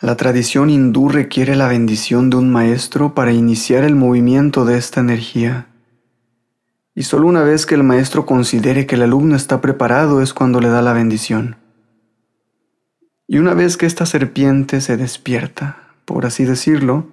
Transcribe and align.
La 0.00 0.16
tradición 0.16 0.70
hindú 0.70 1.08
requiere 1.08 1.54
la 1.54 1.68
bendición 1.68 2.28
de 2.28 2.36
un 2.36 2.50
maestro 2.50 3.14
para 3.14 3.32
iniciar 3.32 3.84
el 3.84 3.94
movimiento 3.94 4.64
de 4.64 4.76
esta 4.76 5.00
energía. 5.00 5.68
Y 6.96 7.04
solo 7.04 7.28
una 7.28 7.44
vez 7.44 7.64
que 7.64 7.76
el 7.76 7.84
maestro 7.84 8.26
considere 8.26 8.86
que 8.86 8.96
el 8.96 9.02
alumno 9.02 9.36
está 9.36 9.60
preparado 9.60 10.20
es 10.20 10.34
cuando 10.34 10.60
le 10.60 10.68
da 10.68 10.82
la 10.82 10.92
bendición. 10.92 11.56
Y 13.28 13.38
una 13.38 13.54
vez 13.54 13.76
que 13.76 13.86
esta 13.86 14.04
serpiente 14.04 14.80
se 14.80 14.96
despierta, 14.96 15.94
por 16.04 16.26
así 16.26 16.44
decirlo, 16.44 17.06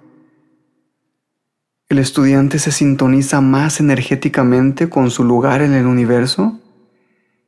el 1.88 2.00
estudiante 2.00 2.58
se 2.58 2.72
sintoniza 2.72 3.40
más 3.40 3.78
energéticamente 3.78 4.88
con 4.88 5.10
su 5.12 5.22
lugar 5.22 5.62
en 5.62 5.72
el 5.72 5.86
universo 5.86 6.58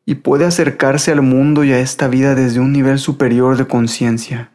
y 0.07 0.17
puede 0.17 0.45
acercarse 0.45 1.11
al 1.11 1.23
mundo 1.23 1.65
y 1.65 1.73
a 1.73 1.81
esta 1.81 2.07
vida 2.07 2.37
desde 2.37 2.61
un 2.61 2.73
nivel 2.73 3.01
superior 3.01 3.57
de 3.57 3.67
conciencia. 3.67 4.54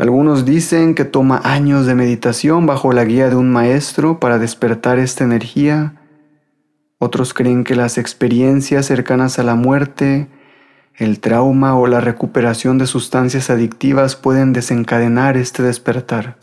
Algunos 0.00 0.46
dicen 0.46 0.94
que 0.94 1.04
toma 1.04 1.42
años 1.44 1.84
de 1.84 1.94
meditación 1.94 2.64
bajo 2.64 2.90
la 2.94 3.04
guía 3.04 3.28
de 3.28 3.36
un 3.36 3.52
maestro 3.52 4.18
para 4.18 4.38
despertar 4.38 4.98
esta 4.98 5.24
energía. 5.24 5.92
Otros 6.96 7.34
creen 7.34 7.64
que 7.64 7.76
las 7.76 7.98
experiencias 7.98 8.86
cercanas 8.86 9.38
a 9.38 9.42
la 9.42 9.56
muerte, 9.56 10.28
el 10.96 11.20
trauma 11.20 11.78
o 11.78 11.86
la 11.86 12.00
recuperación 12.00 12.78
de 12.78 12.86
sustancias 12.86 13.50
adictivas 13.50 14.16
pueden 14.16 14.54
desencadenar 14.54 15.36
este 15.36 15.62
despertar. 15.62 16.38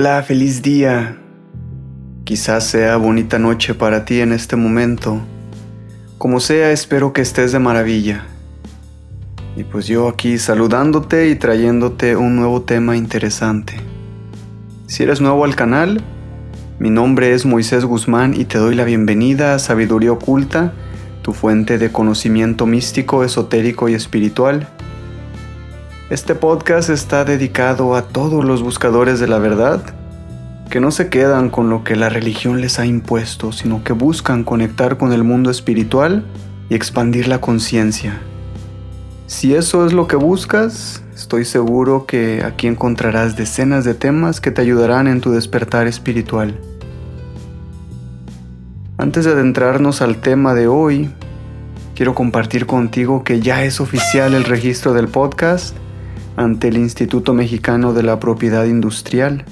Hola, 0.00 0.22
feliz 0.22 0.62
día. 0.62 1.16
Quizás 2.22 2.62
sea 2.68 2.96
bonita 2.98 3.40
noche 3.40 3.74
para 3.74 4.04
ti 4.04 4.20
en 4.20 4.32
este 4.32 4.54
momento. 4.54 5.20
Como 6.18 6.38
sea, 6.38 6.70
espero 6.70 7.12
que 7.12 7.20
estés 7.20 7.50
de 7.50 7.58
maravilla. 7.58 8.24
Y 9.56 9.64
pues 9.64 9.88
yo 9.88 10.06
aquí 10.06 10.38
saludándote 10.38 11.30
y 11.30 11.34
trayéndote 11.34 12.14
un 12.14 12.36
nuevo 12.36 12.62
tema 12.62 12.96
interesante. 12.96 13.74
Si 14.86 15.02
eres 15.02 15.20
nuevo 15.20 15.44
al 15.44 15.56
canal, 15.56 16.00
mi 16.78 16.90
nombre 16.90 17.34
es 17.34 17.44
Moisés 17.44 17.84
Guzmán 17.84 18.40
y 18.40 18.44
te 18.44 18.58
doy 18.58 18.76
la 18.76 18.84
bienvenida 18.84 19.54
a 19.54 19.58
Sabiduría 19.58 20.12
Oculta, 20.12 20.74
tu 21.22 21.32
fuente 21.32 21.76
de 21.76 21.90
conocimiento 21.90 22.66
místico, 22.66 23.24
esotérico 23.24 23.88
y 23.88 23.94
espiritual. 23.94 24.68
Este 26.10 26.34
podcast 26.34 26.88
está 26.88 27.26
dedicado 27.26 27.94
a 27.94 28.00
todos 28.00 28.42
los 28.42 28.62
buscadores 28.62 29.20
de 29.20 29.28
la 29.28 29.38
verdad 29.38 29.82
que 30.70 30.80
no 30.80 30.90
se 30.90 31.10
quedan 31.10 31.50
con 31.50 31.68
lo 31.68 31.84
que 31.84 31.96
la 31.96 32.08
religión 32.08 32.62
les 32.62 32.78
ha 32.78 32.86
impuesto, 32.86 33.52
sino 33.52 33.84
que 33.84 33.92
buscan 33.92 34.42
conectar 34.42 34.96
con 34.96 35.12
el 35.12 35.22
mundo 35.22 35.50
espiritual 35.50 36.24
y 36.70 36.76
expandir 36.76 37.28
la 37.28 37.42
conciencia. 37.42 38.22
Si 39.26 39.54
eso 39.54 39.84
es 39.84 39.92
lo 39.92 40.08
que 40.08 40.16
buscas, 40.16 41.02
estoy 41.14 41.44
seguro 41.44 42.06
que 42.06 42.42
aquí 42.42 42.68
encontrarás 42.68 43.36
decenas 43.36 43.84
de 43.84 43.92
temas 43.92 44.40
que 44.40 44.50
te 44.50 44.62
ayudarán 44.62 45.08
en 45.08 45.20
tu 45.20 45.32
despertar 45.32 45.86
espiritual. 45.86 46.58
Antes 48.96 49.26
de 49.26 49.32
adentrarnos 49.32 50.00
al 50.00 50.22
tema 50.22 50.54
de 50.54 50.68
hoy, 50.68 51.10
quiero 51.94 52.14
compartir 52.14 52.64
contigo 52.64 53.24
que 53.24 53.40
ya 53.40 53.62
es 53.62 53.78
oficial 53.78 54.32
el 54.32 54.44
registro 54.44 54.94
del 54.94 55.08
podcast 55.08 55.76
ante 56.38 56.68
el 56.68 56.76
Instituto 56.76 57.34
Mexicano 57.34 57.92
de 57.92 58.04
la 58.04 58.20
Propiedad 58.20 58.64
Industrial. 58.64 59.44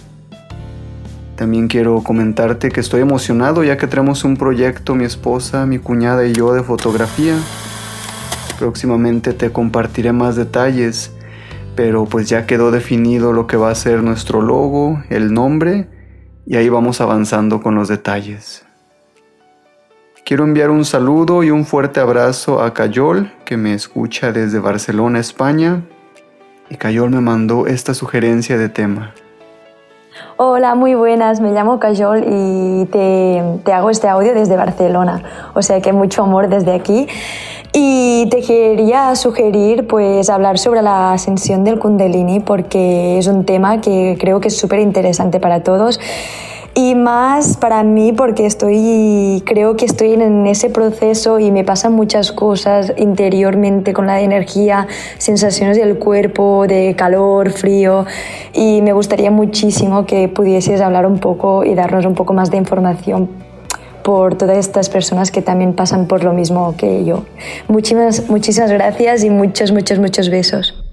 También 1.35 1.67
quiero 1.67 2.01
comentarte 2.05 2.71
que 2.71 2.79
estoy 2.79 3.01
emocionado 3.01 3.65
ya 3.65 3.77
que 3.77 3.89
tenemos 3.89 4.23
un 4.23 4.37
proyecto, 4.37 4.95
mi 4.95 5.05
esposa, 5.05 5.67
mi 5.67 5.81
cuñada 5.81 6.25
y 6.27 6.33
yo, 6.33 6.55
de 6.55 6.63
fotografía. 6.63 7.35
Próximamente 8.61 9.33
te 9.33 9.51
compartiré 9.51 10.13
más 10.13 10.37
detalles, 10.37 11.11
pero 11.75 12.05
pues 12.05 12.29
ya 12.29 12.47
quedó 12.47 12.71
definido 12.71 13.33
lo 13.33 13.49
que 13.49 13.57
va 13.57 13.71
a 13.71 13.75
ser 13.75 14.05
nuestro 14.05 14.41
logo, 14.41 15.03
el 15.11 15.35
nombre, 15.35 15.89
y 16.47 16.55
ahí 16.55 16.69
vamos 16.69 17.01
avanzando 17.01 17.61
con 17.63 17.75
los 17.75 17.89
detalles. 17.89 18.65
Quiero 20.25 20.45
enviar 20.45 20.71
un 20.71 20.85
saludo 20.85 21.43
y 21.43 21.51
un 21.51 21.67
fuerte 21.67 21.99
abrazo 21.99 22.63
a 22.63 22.73
Cayol, 22.73 23.33
que 23.45 23.57
me 23.57 23.75
escucha 23.75 24.31
desde 24.31 24.61
Barcelona, 24.61 25.19
España, 25.19 25.83
y 26.69 26.77
Cayol 26.77 27.11
me 27.11 27.21
mandó 27.21 27.67
esta 27.67 27.95
sugerencia 27.95 28.59
de 28.59 28.69
tema. 28.69 29.13
Hola, 30.39 30.75
muy 30.75 30.95
buenas, 30.95 31.41
me 31.41 31.53
llamo 31.53 31.79
Cayol 31.79 32.25
y 32.27 32.87
te, 32.87 33.43
te, 33.65 33.73
hago 33.73 33.91
este 33.91 34.09
audio 34.09 34.35
desde 34.35 34.57
Barcelona, 34.57 35.23
o 35.55 35.63
sea 35.63 35.81
que 35.81 35.93
mucho 35.93 36.23
amor 36.23 36.49
desde 36.49 36.73
aquí. 36.75 37.07
Y 37.73 38.27
te 38.31 38.41
quería 38.41 39.15
sugerir 39.17 39.87
pues 39.87 40.31
hablar 40.31 40.59
sobre 40.59 40.81
la 40.81 41.13
ascensión 41.13 41.63
del 41.65 41.79
Kundalini 41.79 42.41
porque 42.41 43.19
es 43.19 43.27
un 43.27 43.45
tema 43.45 43.81
que 43.83 44.17
creo 44.19 44.41
que 44.41 44.49
es 44.49 44.57
súper 44.57 44.81
interesante 44.81 45.41
para 45.41 45.63
todos 45.63 46.01
y 46.79 46.95
más 46.95 47.57
para 47.57 47.83
mí 47.83 48.13
porque 48.13 48.45
estoy, 48.45 49.43
creo 49.47 49.77
que 49.77 49.87
estoy 49.87 50.13
en 50.13 50.47
ese 50.47 50.69
proceso 50.69 51.39
y 51.41 51.51
me 51.51 51.65
pasan 51.65 51.95
muchas 51.95 52.33
cosas 52.33 52.93
interiormente 52.99 53.95
con 53.95 54.07
la 54.07 54.21
energía, 54.21 54.87
sensaciones 55.17 55.79
del 55.79 55.99
cuerpo, 55.99 56.67
de 56.69 56.95
calor, 56.95 57.51
frío 57.51 58.05
y 58.53 58.83
me 58.83 58.93
gustaría 58.93 59.31
muchísimo 59.31 60.05
que 60.05 60.29
pudieses 60.29 60.83
hablar 60.83 61.07
un 61.07 61.19
poco 61.19 61.65
y 61.65 61.75
darnos 61.75 62.05
un 62.05 62.15
poco 62.15 62.35
más 62.35 62.51
de 62.51 62.59
información 62.59 63.31
por 64.03 64.37
todas 64.37 64.59
estas 64.59 64.91
personas 64.91 65.31
que 65.31 65.41
también 65.41 65.73
pasan 65.73 66.07
por 66.07 66.25
lo 66.25 66.35
mismo 66.35 66.75
que 66.77 67.07
yo. 67.07 67.25
Muchísimas, 67.69 68.29
muchísimas 68.29 68.71
gracias 68.71 69.25
y 69.25 69.31
muchos, 69.31 69.73
muchos, 69.73 69.99
muchos 69.99 70.29
besos. 70.29 70.86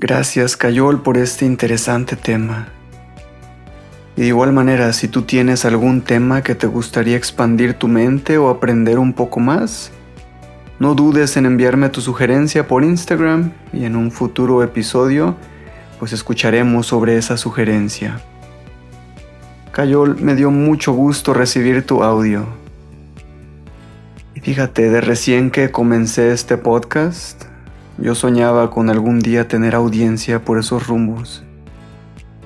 Gracias, 0.00 0.56
Cayol, 0.56 1.02
por 1.02 1.18
este 1.18 1.44
interesante 1.44 2.14
tema. 2.14 2.68
Y 4.16 4.20
de 4.20 4.26
igual 4.28 4.52
manera, 4.52 4.92
si 4.92 5.08
tú 5.08 5.22
tienes 5.22 5.64
algún 5.64 6.02
tema 6.02 6.40
que 6.42 6.54
te 6.54 6.68
gustaría 6.68 7.16
expandir 7.16 7.74
tu 7.74 7.88
mente 7.88 8.38
o 8.38 8.48
aprender 8.48 9.00
un 9.00 9.12
poco 9.12 9.40
más, 9.40 9.90
no 10.78 10.94
dudes 10.94 11.36
en 11.36 11.46
enviarme 11.46 11.88
tu 11.88 12.00
sugerencia 12.00 12.68
por 12.68 12.84
Instagram 12.84 13.50
y 13.72 13.86
en 13.86 13.96
un 13.96 14.12
futuro 14.12 14.62
episodio, 14.62 15.34
pues 15.98 16.12
escucharemos 16.12 16.86
sobre 16.86 17.16
esa 17.16 17.36
sugerencia. 17.36 18.20
Cayol, 19.72 20.20
me 20.20 20.36
dio 20.36 20.52
mucho 20.52 20.92
gusto 20.92 21.34
recibir 21.34 21.84
tu 21.84 22.04
audio. 22.04 22.46
Y 24.36 24.38
fíjate, 24.38 24.90
de 24.90 25.00
recién 25.00 25.50
que 25.50 25.72
comencé 25.72 26.30
este 26.30 26.56
podcast, 26.56 27.48
yo 27.98 28.14
soñaba 28.14 28.70
con 28.70 28.90
algún 28.90 29.18
día 29.18 29.48
tener 29.48 29.74
audiencia 29.74 30.44
por 30.44 30.58
esos 30.58 30.86
rumbos. 30.86 31.42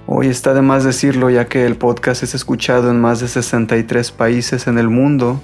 Hoy 0.06 0.28
está 0.28 0.54
de 0.54 0.62
más 0.62 0.82
decirlo 0.82 1.28
ya 1.30 1.46
que 1.46 1.66
el 1.66 1.76
podcast 1.76 2.22
es 2.22 2.34
escuchado 2.34 2.90
en 2.90 3.00
más 3.00 3.20
de 3.20 3.28
63 3.28 4.10
países 4.12 4.66
en 4.66 4.78
el 4.78 4.88
mundo. 4.88 5.40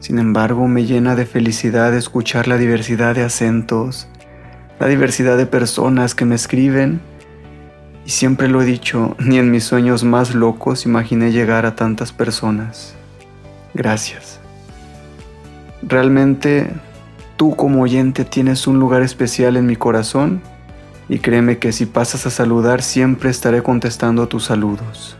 Sin 0.00 0.18
embargo, 0.18 0.68
me 0.68 0.84
llena 0.84 1.16
de 1.16 1.26
felicidad 1.26 1.94
escuchar 1.94 2.46
la 2.46 2.58
diversidad 2.58 3.14
de 3.14 3.22
acentos, 3.22 4.06
la 4.78 4.86
diversidad 4.86 5.36
de 5.36 5.46
personas 5.46 6.14
que 6.14 6.26
me 6.26 6.34
escriben. 6.34 7.00
Y 8.04 8.10
siempre 8.10 8.48
lo 8.48 8.62
he 8.62 8.64
dicho, 8.66 9.16
ni 9.18 9.38
en 9.38 9.50
mis 9.50 9.64
sueños 9.64 10.04
más 10.04 10.34
locos 10.34 10.84
imaginé 10.84 11.32
llegar 11.32 11.64
a 11.64 11.74
tantas 11.74 12.12
personas. 12.12 12.94
Gracias. 13.74 14.40
Realmente 15.82 16.70
tú 17.40 17.56
como 17.56 17.80
oyente 17.80 18.26
tienes 18.26 18.66
un 18.66 18.78
lugar 18.78 19.00
especial 19.00 19.56
en 19.56 19.64
mi 19.64 19.74
corazón 19.74 20.42
y 21.08 21.20
créeme 21.20 21.56
que 21.56 21.72
si 21.72 21.86
pasas 21.86 22.26
a 22.26 22.30
saludar 22.30 22.82
siempre 22.82 23.30
estaré 23.30 23.62
contestando 23.62 24.28
tus 24.28 24.44
saludos. 24.44 25.16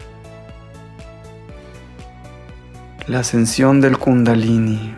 La 3.07 3.21
ascensión 3.21 3.81
del 3.81 3.97
kundalini. 3.97 4.95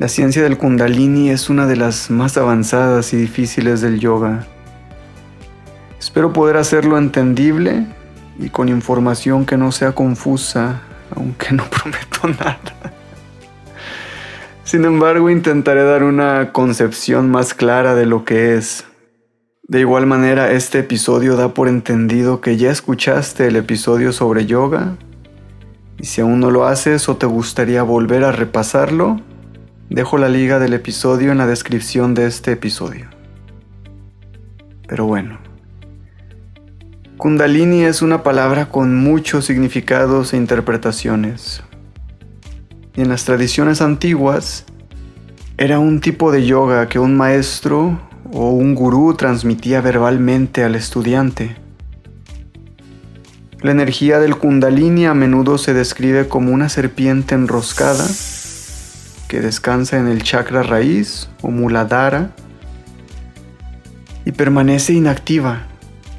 La 0.00 0.08
ciencia 0.08 0.42
del 0.42 0.58
kundalini 0.58 1.30
es 1.30 1.48
una 1.48 1.68
de 1.68 1.76
las 1.76 2.10
más 2.10 2.36
avanzadas 2.36 3.12
y 3.12 3.16
difíciles 3.16 3.80
del 3.80 4.00
yoga. 4.00 4.44
Espero 5.96 6.32
poder 6.32 6.56
hacerlo 6.56 6.98
entendible 6.98 7.86
y 8.40 8.48
con 8.48 8.68
información 8.68 9.46
que 9.46 9.56
no 9.56 9.70
sea 9.70 9.92
confusa, 9.92 10.82
aunque 11.14 11.52
no 11.52 11.62
prometo 11.70 12.26
nada. 12.36 13.01
Sin 14.64 14.84
embargo, 14.84 15.28
intentaré 15.28 15.82
dar 15.82 16.04
una 16.04 16.52
concepción 16.52 17.30
más 17.30 17.52
clara 17.52 17.94
de 17.94 18.06
lo 18.06 18.24
que 18.24 18.54
es. 18.54 18.84
De 19.64 19.80
igual 19.80 20.06
manera, 20.06 20.52
este 20.52 20.78
episodio 20.78 21.36
da 21.36 21.52
por 21.52 21.68
entendido 21.68 22.40
que 22.40 22.56
ya 22.56 22.70
escuchaste 22.70 23.48
el 23.48 23.56
episodio 23.56 24.12
sobre 24.12 24.46
yoga 24.46 24.96
y 25.98 26.06
si 26.06 26.20
aún 26.20 26.40
no 26.40 26.50
lo 26.50 26.66
haces 26.66 27.08
o 27.08 27.16
te 27.16 27.26
gustaría 27.26 27.82
volver 27.82 28.24
a 28.24 28.32
repasarlo, 28.32 29.20
dejo 29.88 30.18
la 30.18 30.28
liga 30.28 30.58
del 30.58 30.74
episodio 30.74 31.32
en 31.32 31.38
la 31.38 31.46
descripción 31.46 32.14
de 32.14 32.26
este 32.26 32.52
episodio. 32.52 33.08
Pero 34.88 35.06
bueno, 35.06 35.38
Kundalini 37.16 37.84
es 37.84 38.02
una 38.02 38.22
palabra 38.22 38.66
con 38.66 38.96
muchos 38.96 39.44
significados 39.44 40.34
e 40.34 40.36
interpretaciones. 40.36 41.62
Y 42.94 43.02
en 43.02 43.08
las 43.08 43.24
tradiciones 43.24 43.80
antiguas, 43.80 44.64
era 45.56 45.78
un 45.78 46.00
tipo 46.00 46.32
de 46.32 46.44
yoga 46.44 46.88
que 46.88 46.98
un 46.98 47.16
maestro 47.16 48.00
o 48.32 48.50
un 48.50 48.74
gurú 48.74 49.14
transmitía 49.14 49.80
verbalmente 49.80 50.64
al 50.64 50.74
estudiante. 50.74 51.56
La 53.60 53.70
energía 53.70 54.18
del 54.18 54.36
kundalini 54.36 55.06
a 55.06 55.14
menudo 55.14 55.56
se 55.56 55.72
describe 55.72 56.26
como 56.26 56.52
una 56.52 56.68
serpiente 56.68 57.34
enroscada 57.34 58.04
que 59.28 59.40
descansa 59.40 59.98
en 59.98 60.08
el 60.08 60.24
chakra 60.24 60.62
raíz 60.62 61.28
o 61.42 61.50
muladhara 61.50 62.32
y 64.24 64.32
permanece 64.32 64.94
inactiva 64.94 65.68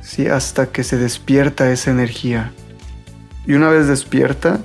¿sí? 0.01 0.27
hasta 0.27 0.67
que 0.67 0.83
se 0.83 0.97
despierta 0.97 1.71
esa 1.71 1.91
energía. 1.91 2.53
Y 3.45 3.53
una 3.53 3.69
vez 3.69 3.87
despierta, 3.87 4.61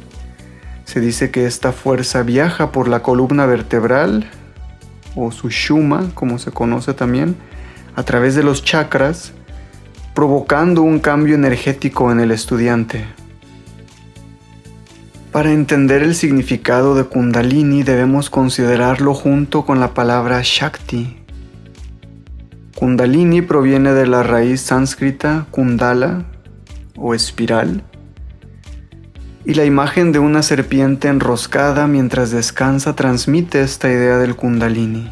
se 0.89 1.01
dice 1.01 1.31
que 1.31 1.45
esta 1.45 1.73
fuerza 1.73 2.23
viaja 2.23 2.73
por 2.73 2.89
la 2.89 3.03
columna 3.03 3.45
vertebral 3.45 4.25
o 5.15 5.31
sushuma, 5.31 6.11
como 6.15 6.39
se 6.39 6.51
conoce 6.51 6.95
también, 6.95 7.37
a 7.95 8.05
través 8.05 8.35
de 8.35 8.43
los 8.43 8.65
chakras, 8.65 9.35
provocando 10.15 10.81
un 10.81 10.99
cambio 10.99 11.35
energético 11.35 12.11
en 12.11 12.21
el 12.21 12.31
estudiante. 12.31 13.05
Para 15.31 15.53
entender 15.53 16.03
el 16.03 16.15
significado 16.15 16.95
de 16.95 17.05
Kundalini 17.05 17.83
debemos 17.83 18.31
considerarlo 18.31 19.13
junto 19.13 19.67
con 19.67 19.81
la 19.81 19.93
palabra 19.93 20.41
Shakti. 20.43 21.19
Kundalini 22.77 23.43
proviene 23.43 23.93
de 23.93 24.07
la 24.07 24.23
raíz 24.23 24.63
sánscrita 24.63 25.49
Kundala 25.51 26.25
o 26.97 27.15
espiral 27.15 27.83
y 29.49 29.55
la 29.55 29.65
imagen 29.65 30.13
de 30.13 30.19
una 30.19 30.43
serpiente 30.43 31.09
enroscada 31.09 31.87
mientras 31.87 32.31
descansa 32.31 32.95
transmite 32.95 33.63
esta 33.63 33.89
idea 33.89 34.19
del 34.19 34.37
kundalini. 34.37 35.11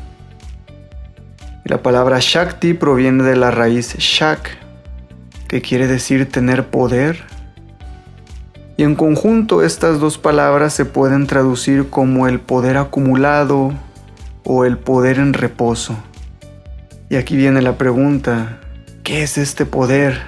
la 1.64 1.82
palabra 1.82 2.18
Shakti 2.20 2.74
proviene 2.74 3.22
de 3.22 3.34
la 3.34 3.50
raíz 3.50 3.96
Shak, 3.96 4.58
que 5.48 5.62
quiere 5.62 5.86
decir 5.86 6.30
tener 6.30 6.66
poder. 6.66 7.24
Y 8.76 8.82
en 8.82 8.94
conjunto 8.94 9.62
estas 9.62 10.00
dos 10.00 10.18
palabras 10.18 10.74
se 10.74 10.84
pueden 10.84 11.26
traducir 11.26 11.88
como 11.88 12.28
el 12.28 12.38
poder 12.38 12.76
acumulado 12.76 13.72
o 14.44 14.66
el 14.66 14.76
poder 14.76 15.18
en 15.18 15.32
reposo. 15.32 15.96
Y 17.08 17.16
aquí 17.16 17.36
viene 17.38 17.62
la 17.62 17.78
pregunta, 17.78 18.58
¿qué 19.02 19.22
es 19.22 19.38
este 19.38 19.64
poder 19.64 20.20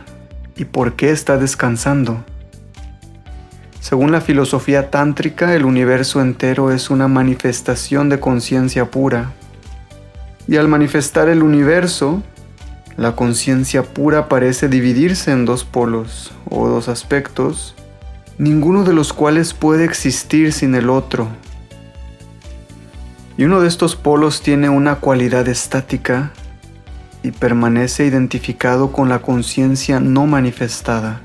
y 0.57 0.65
por 0.65 0.95
qué 0.95 1.11
está 1.11 1.37
descansando? 1.37 2.25
Según 3.81 4.11
la 4.13 4.21
filosofía 4.21 4.91
tántrica, 4.91 5.55
el 5.55 5.65
universo 5.65 6.21
entero 6.21 6.73
es 6.73 6.91
una 6.91 7.09
manifestación 7.09 8.09
de 8.09 8.21
conciencia 8.21 8.91
pura. 8.91 9.33
Y 10.49 10.57
al 10.57 10.69
manifestar 10.69 11.29
el 11.29 11.43
universo, 11.43 12.23
la 12.97 13.15
conciencia 13.15 13.85
pura 13.85 14.29
parece 14.29 14.69
dividirse 14.69 15.31
en 15.31 15.45
dos 15.45 15.65
polos 15.65 16.33
o 16.51 16.67
dos 16.69 16.89
aspectos, 16.89 17.77
ninguno 18.39 18.83
de 18.83 18.93
los 18.93 19.13
cuales 19.13 19.55
puede 19.55 19.85
existir 19.85 20.53
sin 20.53 20.75
el 20.75 20.91
otro. 20.91 21.29
Y 23.37 23.45
uno 23.45 23.61
de 23.61 23.69
estos 23.69 23.95
polos 23.95 24.43
tiene 24.43 24.69
una 24.69 24.97
cualidad 24.97 25.47
estática 25.47 26.33
y 27.23 27.31
permanece 27.31 28.05
identificado 28.05 28.91
con 28.91 29.09
la 29.09 29.21
conciencia 29.21 30.01
no 30.01 30.27
manifestada. 30.27 31.21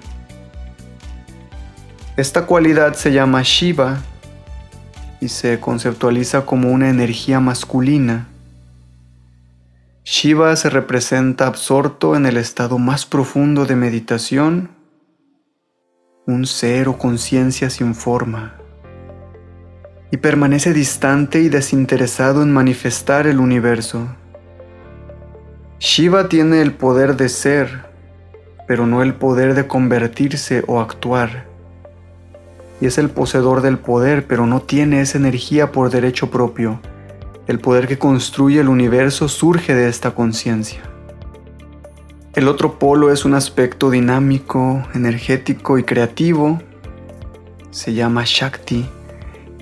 Esta 2.15 2.45
cualidad 2.45 2.93
se 2.93 3.11
llama 3.11 3.41
Shiva 3.41 3.97
y 5.19 5.29
se 5.29 5.59
conceptualiza 5.59 6.45
como 6.45 6.69
una 6.69 6.91
energía 6.91 7.39
masculina. 7.39 8.27
Shiva 10.03 10.55
se 10.55 10.69
representa 10.69 11.47
absorto 11.47 12.15
en 12.15 12.27
el 12.27 12.37
estado 12.37 12.77
más 12.77 13.07
profundo 13.07 13.65
de 13.65 13.75
meditación, 13.75 14.69
un 16.27 16.45
ser 16.45 16.87
o 16.87 16.99
conciencia 16.99 17.71
sin 17.71 17.95
forma, 17.95 18.57
y 20.11 20.17
permanece 20.17 20.71
distante 20.71 21.41
y 21.41 21.49
desinteresado 21.49 22.43
en 22.43 22.53
manifestar 22.53 23.25
el 23.25 23.39
universo. 23.39 24.07
Shiva 25.79 26.29
tiene 26.29 26.61
el 26.61 26.73
poder 26.73 27.17
de 27.17 27.29
ser, 27.29 27.85
pero 28.67 28.85
no 28.85 29.01
el 29.01 29.15
poder 29.15 29.55
de 29.55 29.65
convertirse 29.65 30.63
o 30.67 30.79
actuar 30.79 31.52
y 32.83 32.85
es 32.85 32.97
el 32.97 33.09
poseedor 33.09 33.61
del 33.61 33.79
poder, 33.79 34.27
pero 34.27 34.45
no 34.45 34.61
tiene 34.61 34.99
esa 34.99 35.17
energía 35.17 35.71
por 35.71 35.89
derecho 35.89 36.29
propio. 36.29 36.81
El 37.47 37.59
poder 37.59 37.87
que 37.87 37.97
construye 37.97 38.59
el 38.59 38.67
universo 38.67 39.29
surge 39.29 39.73
de 39.73 39.87
esta 39.87 40.11
conciencia. 40.11 40.81
El 42.33 42.49
otro 42.49 42.79
polo 42.79 43.09
es 43.09 43.23
un 43.23 43.35
aspecto 43.35 43.89
dinámico, 43.89 44.83
energético 44.93 45.77
y 45.77 45.85
creativo. 45.85 46.61
Se 47.71 47.93
llama 47.93 48.23
Shakti 48.25 48.85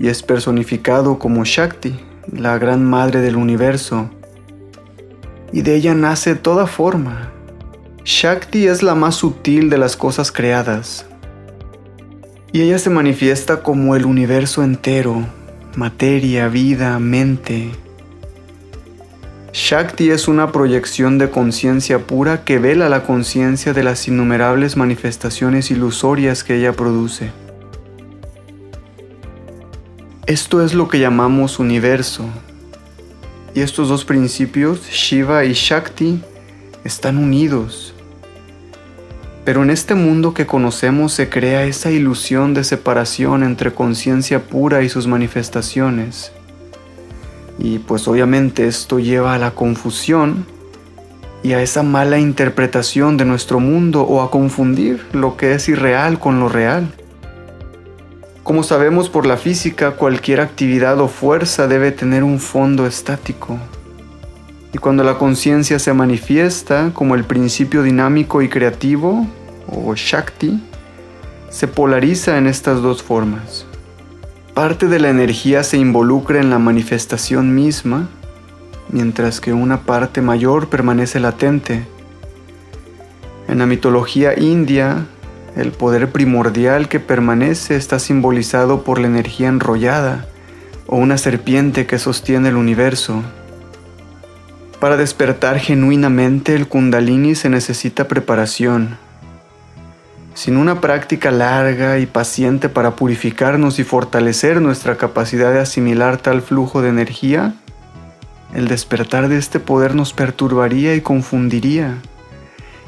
y 0.00 0.08
es 0.08 0.24
personificado 0.24 1.20
como 1.20 1.44
Shakti, 1.44 1.94
la 2.26 2.58
gran 2.58 2.82
madre 2.84 3.20
del 3.20 3.36
universo. 3.36 4.10
Y 5.52 5.62
de 5.62 5.76
ella 5.76 5.94
nace 5.94 6.34
toda 6.34 6.66
forma. 6.66 7.30
Shakti 8.04 8.66
es 8.66 8.82
la 8.82 8.96
más 8.96 9.14
sutil 9.14 9.70
de 9.70 9.78
las 9.78 9.96
cosas 9.96 10.32
creadas, 10.32 11.06
y 12.52 12.60
ella 12.60 12.78
se 12.78 12.90
manifiesta 12.90 13.62
como 13.62 13.96
el 13.96 14.04
universo 14.04 14.62
entero, 14.62 15.24
materia, 15.74 16.48
vida, 16.48 16.98
mente. 16.98 17.70
Shakti 19.54 20.10
es 20.10 20.28
una 20.28 20.52
proyección 20.52 21.16
de 21.16 21.30
conciencia 21.30 22.06
pura 22.06 22.44
que 22.44 22.58
vela 22.58 22.90
la 22.90 23.04
conciencia 23.04 23.72
de 23.72 23.82
las 23.82 24.06
innumerables 24.06 24.76
manifestaciones 24.76 25.70
ilusorias 25.70 26.44
que 26.44 26.56
ella 26.56 26.74
produce. 26.74 27.30
Esto 30.26 30.62
es 30.62 30.74
lo 30.74 30.88
que 30.88 30.98
llamamos 30.98 31.58
universo. 31.58 32.26
Y 33.54 33.60
estos 33.60 33.88
dos 33.88 34.04
principios, 34.04 34.88
Shiva 34.90 35.44
y 35.44 35.52
Shakti, 35.52 36.22
están 36.84 37.18
unidos 37.18 37.91
pero 39.44 39.62
en 39.62 39.70
este 39.70 39.94
mundo 39.94 40.34
que 40.34 40.46
conocemos 40.46 41.12
se 41.12 41.28
crea 41.28 41.64
esa 41.64 41.90
ilusión 41.90 42.54
de 42.54 42.64
separación 42.64 43.42
entre 43.42 43.72
conciencia 43.72 44.44
pura 44.44 44.82
y 44.82 44.88
sus 44.88 45.06
manifestaciones. 45.06 46.32
Y 47.58 47.78
pues 47.80 48.06
obviamente 48.06 48.66
esto 48.66 48.98
lleva 48.98 49.34
a 49.34 49.38
la 49.38 49.50
confusión 49.50 50.46
y 51.42 51.54
a 51.54 51.62
esa 51.62 51.82
mala 51.82 52.18
interpretación 52.18 53.16
de 53.16 53.24
nuestro 53.24 53.58
mundo 53.58 54.02
o 54.02 54.22
a 54.22 54.30
confundir 54.30 55.04
lo 55.12 55.36
que 55.36 55.54
es 55.54 55.68
irreal 55.68 56.20
con 56.20 56.38
lo 56.38 56.48
real. 56.48 56.92
Como 58.44 58.62
sabemos 58.62 59.08
por 59.08 59.26
la 59.26 59.36
física, 59.36 59.92
cualquier 59.92 60.40
actividad 60.40 61.00
o 61.00 61.08
fuerza 61.08 61.66
debe 61.66 61.90
tener 61.90 62.22
un 62.22 62.38
fondo 62.38 62.86
estático. 62.86 63.58
Y 64.72 64.78
cuando 64.78 65.04
la 65.04 65.18
conciencia 65.18 65.78
se 65.78 65.92
manifiesta 65.92 66.92
como 66.94 67.14
el 67.14 67.24
principio 67.24 67.82
dinámico 67.82 68.40
y 68.40 68.48
creativo, 68.48 69.26
o 69.66 69.94
Shakti, 69.94 70.62
se 71.50 71.68
polariza 71.68 72.38
en 72.38 72.46
estas 72.46 72.80
dos 72.80 73.02
formas. 73.02 73.66
parte 74.54 74.86
de 74.86 74.98
la 74.98 75.08
energía 75.08 75.62
se 75.62 75.78
involucra 75.78 76.38
en 76.38 76.50
la 76.50 76.58
manifestación 76.58 77.54
misma, 77.54 78.08
mientras 78.90 79.40
que 79.40 79.54
una 79.54 79.80
parte 79.80 80.20
mayor 80.20 80.68
permanece 80.68 81.20
latente. 81.20 81.86
En 83.48 83.58
la 83.58 83.66
mitología 83.66 84.38
india, 84.38 85.06
el 85.56 85.72
poder 85.72 86.10
primordial 86.12 86.88
que 86.88 87.00
permanece 87.00 87.76
está 87.76 87.98
simbolizado 87.98 88.84
por 88.84 88.98
la 88.98 89.06
energía 89.06 89.48
enrollada 89.48 90.26
o 90.86 90.96
una 90.96 91.16
serpiente 91.18 91.86
que 91.86 91.98
sostiene 91.98 92.50
el 92.50 92.56
universo. 92.56 93.22
Para 94.82 94.96
despertar 94.96 95.60
genuinamente 95.60 96.56
el 96.56 96.66
kundalini 96.66 97.36
se 97.36 97.48
necesita 97.48 98.08
preparación. 98.08 98.98
Sin 100.34 100.56
una 100.56 100.80
práctica 100.80 101.30
larga 101.30 102.00
y 102.00 102.06
paciente 102.06 102.68
para 102.68 102.96
purificarnos 102.96 103.78
y 103.78 103.84
fortalecer 103.84 104.60
nuestra 104.60 104.96
capacidad 104.96 105.52
de 105.52 105.60
asimilar 105.60 106.16
tal 106.16 106.42
flujo 106.42 106.82
de 106.82 106.88
energía, 106.88 107.54
el 108.56 108.66
despertar 108.66 109.28
de 109.28 109.38
este 109.38 109.60
poder 109.60 109.94
nos 109.94 110.12
perturbaría 110.12 110.96
y 110.96 111.00
confundiría, 111.00 111.98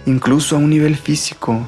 incluso 0.05 0.57
a 0.57 0.59
un 0.59 0.71
nivel 0.71 0.97
físico. 0.97 1.65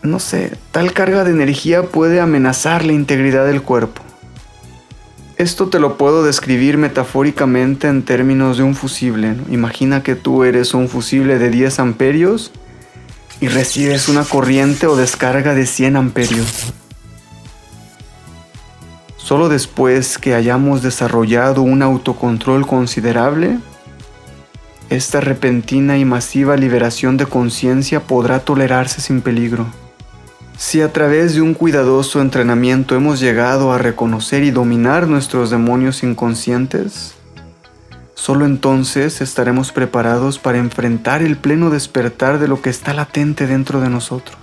No 0.00 0.18
sé, 0.18 0.56
tal 0.70 0.94
carga 0.94 1.22
de 1.22 1.32
energía 1.32 1.82
puede 1.82 2.18
amenazar 2.18 2.82
la 2.82 2.94
integridad 2.94 3.44
del 3.44 3.60
cuerpo. 3.60 4.05
Esto 5.38 5.68
te 5.68 5.78
lo 5.78 5.98
puedo 5.98 6.24
describir 6.24 6.78
metafóricamente 6.78 7.88
en 7.88 8.04
términos 8.04 8.56
de 8.56 8.62
un 8.62 8.74
fusible. 8.74 9.36
Imagina 9.50 10.02
que 10.02 10.14
tú 10.14 10.44
eres 10.44 10.72
un 10.72 10.88
fusible 10.88 11.38
de 11.38 11.50
10 11.50 11.78
amperios 11.78 12.52
y 13.42 13.48
recibes 13.48 14.08
una 14.08 14.24
corriente 14.24 14.86
o 14.86 14.96
descarga 14.96 15.54
de 15.54 15.66
100 15.66 15.96
amperios. 15.96 16.72
Solo 19.18 19.50
después 19.50 20.16
que 20.16 20.34
hayamos 20.34 20.80
desarrollado 20.80 21.60
un 21.60 21.82
autocontrol 21.82 22.66
considerable, 22.66 23.58
esta 24.88 25.20
repentina 25.20 25.98
y 25.98 26.06
masiva 26.06 26.56
liberación 26.56 27.18
de 27.18 27.26
conciencia 27.26 28.00
podrá 28.00 28.38
tolerarse 28.38 29.02
sin 29.02 29.20
peligro. 29.20 29.66
Si 30.58 30.80
a 30.80 30.90
través 30.90 31.34
de 31.34 31.42
un 31.42 31.52
cuidadoso 31.52 32.22
entrenamiento 32.22 32.96
hemos 32.96 33.20
llegado 33.20 33.72
a 33.72 33.78
reconocer 33.78 34.42
y 34.42 34.50
dominar 34.50 35.06
nuestros 35.06 35.50
demonios 35.50 36.02
inconscientes, 36.02 37.14
solo 38.14 38.46
entonces 38.46 39.20
estaremos 39.20 39.70
preparados 39.70 40.38
para 40.38 40.56
enfrentar 40.56 41.20
el 41.20 41.36
pleno 41.36 41.68
despertar 41.68 42.38
de 42.38 42.48
lo 42.48 42.62
que 42.62 42.70
está 42.70 42.94
latente 42.94 43.46
dentro 43.46 43.82
de 43.82 43.90
nosotros. 43.90 44.38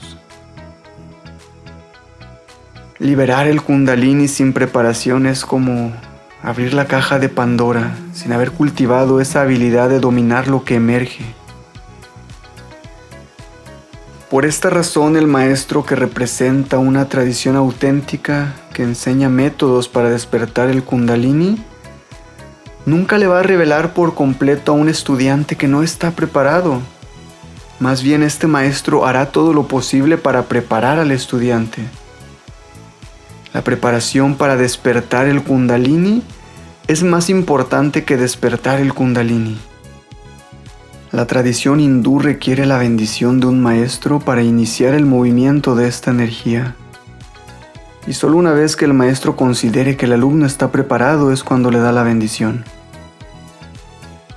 Liberar 2.99 3.47
el 3.47 3.63
kundalini 3.63 4.27
sin 4.27 4.53
preparación 4.53 5.25
es 5.25 5.43
como 5.43 5.93
abrir 6.43 6.75
la 6.75 6.85
caja 6.85 7.17
de 7.17 7.29
Pandora 7.29 7.95
sin 8.13 8.33
haber 8.33 8.51
cultivado 8.51 9.19
esa 9.19 9.41
habilidad 9.41 9.89
de 9.89 9.99
dominar 9.99 10.47
lo 10.47 10.63
que 10.63 10.75
emerge. 10.75 11.25
Por 14.33 14.47
esta 14.47 14.71
razón 14.71 15.15
el 15.15 15.27
maestro 15.27 15.85
que 15.85 15.95
representa 15.95 16.79
una 16.79 17.07
tradición 17.07 17.55
auténtica 17.55 18.55
que 18.73 18.81
enseña 18.81 19.29
métodos 19.29 19.87
para 19.87 20.09
despertar 20.09 20.71
el 20.71 20.83
kundalini, 20.83 21.63
nunca 22.87 23.19
le 23.19 23.27
va 23.27 23.41
a 23.41 23.43
revelar 23.43 23.93
por 23.93 24.15
completo 24.15 24.71
a 24.71 24.75
un 24.75 24.89
estudiante 24.89 25.55
que 25.55 25.67
no 25.67 25.83
está 25.83 26.09
preparado. 26.09 26.81
Más 27.79 28.01
bien 28.01 28.23
este 28.23 28.47
maestro 28.47 29.05
hará 29.05 29.27
todo 29.27 29.53
lo 29.53 29.67
posible 29.67 30.17
para 30.17 30.45
preparar 30.45 30.97
al 30.97 31.11
estudiante. 31.11 31.83
La 33.53 33.63
preparación 33.63 34.33
para 34.33 34.57
despertar 34.57 35.27
el 35.27 35.43
kundalini 35.43 36.23
es 36.87 37.03
más 37.03 37.29
importante 37.29 38.03
que 38.03 38.17
despertar 38.17 38.79
el 38.79 38.95
kundalini. 38.95 39.59
La 41.13 41.27
tradición 41.27 41.79
hindú 41.79 42.17
requiere 42.17 42.65
la 42.65 42.79
bendición 42.79 43.39
de 43.39 43.45
un 43.45 43.61
maestro 43.61 44.19
para 44.19 44.41
iniciar 44.41 44.95
el 44.95 45.05
movimiento 45.05 45.75
de 45.75 45.87
esta 45.87 46.09
energía. 46.09 46.75
Y 48.07 48.13
solo 48.13 48.35
una 48.37 48.51
vez 48.51 48.75
que 48.75 48.85
el 48.85 48.95
maestro 48.95 49.35
considere 49.35 49.95
que 49.95 50.07
el 50.07 50.13
alumno 50.13 50.47
está 50.47 50.71
preparado 50.71 51.31
es 51.31 51.43
cuando 51.43 51.69
le 51.69 51.77
da 51.77 51.91
la 51.91 52.01
bendición. 52.01 52.65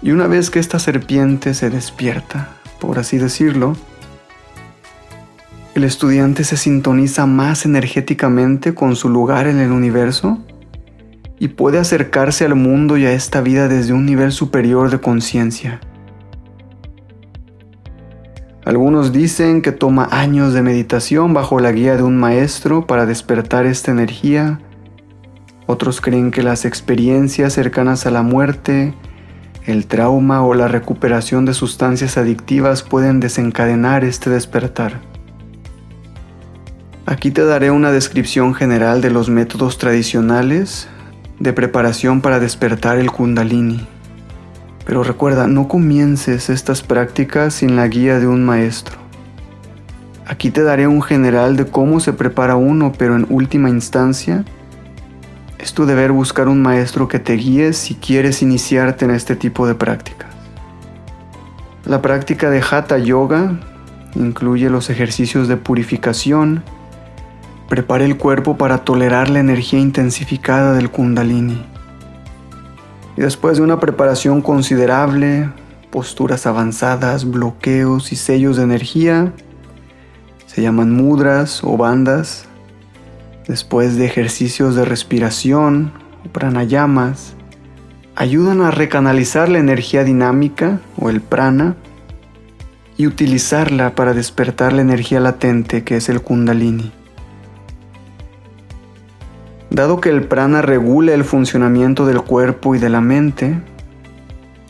Y 0.02 0.10
una 0.10 0.26
vez 0.26 0.50
que 0.50 0.58
esta 0.58 0.78
serpiente 0.78 1.54
se 1.54 1.70
despierta, 1.70 2.50
por 2.78 2.98
así 2.98 3.16
decirlo, 3.16 3.74
el 5.74 5.82
estudiante 5.82 6.44
se 6.44 6.58
sintoniza 6.58 7.24
más 7.24 7.64
energéticamente 7.64 8.74
con 8.74 8.96
su 8.96 9.08
lugar 9.08 9.46
en 9.46 9.60
el 9.60 9.72
universo 9.72 10.44
y 11.38 11.48
puede 11.48 11.78
acercarse 11.78 12.44
al 12.44 12.54
mundo 12.54 12.98
y 12.98 13.06
a 13.06 13.12
esta 13.12 13.40
vida 13.40 13.66
desde 13.66 13.94
un 13.94 14.04
nivel 14.04 14.30
superior 14.30 14.90
de 14.90 15.00
conciencia. 15.00 15.80
Algunos 18.66 19.12
dicen 19.12 19.62
que 19.62 19.70
toma 19.70 20.08
años 20.10 20.52
de 20.52 20.60
meditación 20.60 21.32
bajo 21.32 21.60
la 21.60 21.70
guía 21.70 21.96
de 21.96 22.02
un 22.02 22.16
maestro 22.16 22.84
para 22.84 23.06
despertar 23.06 23.64
esta 23.64 23.92
energía. 23.92 24.58
Otros 25.66 26.00
creen 26.00 26.32
que 26.32 26.42
las 26.42 26.64
experiencias 26.64 27.52
cercanas 27.52 28.06
a 28.06 28.10
la 28.10 28.22
muerte, 28.22 28.92
el 29.66 29.86
trauma 29.86 30.44
o 30.44 30.52
la 30.54 30.66
recuperación 30.66 31.44
de 31.44 31.54
sustancias 31.54 32.18
adictivas 32.18 32.82
pueden 32.82 33.20
desencadenar 33.20 34.02
este 34.02 34.30
despertar. 34.30 35.00
Aquí 37.06 37.30
te 37.30 37.44
daré 37.44 37.70
una 37.70 37.92
descripción 37.92 38.52
general 38.52 39.00
de 39.00 39.12
los 39.12 39.28
métodos 39.28 39.78
tradicionales 39.78 40.88
de 41.38 41.52
preparación 41.52 42.20
para 42.20 42.40
despertar 42.40 42.98
el 42.98 43.12
kundalini. 43.12 43.86
Pero 44.86 45.02
recuerda, 45.02 45.48
no 45.48 45.66
comiences 45.66 46.48
estas 46.48 46.80
prácticas 46.80 47.54
sin 47.54 47.74
la 47.74 47.88
guía 47.88 48.20
de 48.20 48.28
un 48.28 48.44
maestro. 48.44 48.96
Aquí 50.24 50.52
te 50.52 50.62
daré 50.62 50.86
un 50.86 51.02
general 51.02 51.56
de 51.56 51.66
cómo 51.66 51.98
se 51.98 52.12
prepara 52.12 52.54
uno, 52.54 52.92
pero 52.96 53.16
en 53.16 53.26
última 53.28 53.68
instancia, 53.68 54.44
es 55.58 55.74
tu 55.74 55.86
deber 55.86 56.12
buscar 56.12 56.46
un 56.46 56.62
maestro 56.62 57.08
que 57.08 57.18
te 57.18 57.32
guíe 57.32 57.72
si 57.72 57.96
quieres 57.96 58.42
iniciarte 58.42 59.04
en 59.04 59.10
este 59.10 59.34
tipo 59.34 59.66
de 59.66 59.74
prácticas. 59.74 60.30
La 61.84 62.00
práctica 62.00 62.48
de 62.48 62.62
Hatha 62.62 62.98
Yoga 62.98 63.58
incluye 64.14 64.70
los 64.70 64.88
ejercicios 64.88 65.48
de 65.48 65.56
purificación, 65.56 66.62
prepara 67.68 68.04
el 68.04 68.16
cuerpo 68.16 68.56
para 68.56 68.78
tolerar 68.78 69.30
la 69.30 69.40
energía 69.40 69.80
intensificada 69.80 70.74
del 70.74 70.90
kundalini 70.90 71.75
y 73.16 73.22
después 73.22 73.56
de 73.56 73.62
una 73.62 73.80
preparación 73.80 74.42
considerable, 74.42 75.48
posturas 75.90 76.46
avanzadas, 76.46 77.24
bloqueos 77.24 78.12
y 78.12 78.16
sellos 78.16 78.56
de 78.56 78.64
energía, 78.64 79.32
se 80.46 80.62
llaman 80.62 80.92
mudras 80.92 81.62
o 81.64 81.76
bandas, 81.76 82.46
después 83.48 83.96
de 83.96 84.04
ejercicios 84.04 84.74
de 84.74 84.84
respiración 84.84 85.92
o 86.24 86.28
pranayamas, 86.28 87.34
ayudan 88.14 88.60
a 88.60 88.70
recanalizar 88.70 89.48
la 89.48 89.58
energía 89.58 90.04
dinámica 90.04 90.80
o 90.98 91.08
el 91.08 91.20
prana 91.20 91.76
y 92.96 93.06
utilizarla 93.06 93.94
para 93.94 94.14
despertar 94.14 94.72
la 94.72 94.82
energía 94.82 95.20
latente 95.20 95.84
que 95.84 95.96
es 95.96 96.08
el 96.08 96.22
kundalini. 96.22 96.92
Dado 99.76 100.00
que 100.00 100.08
el 100.08 100.22
prana 100.22 100.62
regula 100.62 101.12
el 101.12 101.22
funcionamiento 101.22 102.06
del 102.06 102.22
cuerpo 102.22 102.74
y 102.74 102.78
de 102.78 102.88
la 102.88 103.02
mente, 103.02 103.60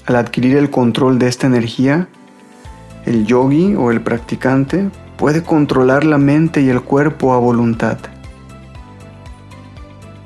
al 0.05 0.17
adquirir 0.17 0.57
el 0.57 0.69
control 0.69 1.21
de 1.21 1.29
esta 1.29 1.47
energía, 1.47 2.09
el 3.05 3.25
yogi 3.25 3.77
o 3.77 3.93
el 3.93 4.01
practicante 4.01 4.91
puede 5.17 5.45
controlar 5.45 6.03
la 6.03 6.19
mente 6.19 6.61
y 6.61 6.71
el 6.71 6.83
cuerpo 6.83 7.35
a 7.35 7.39
voluntad. 7.39 7.99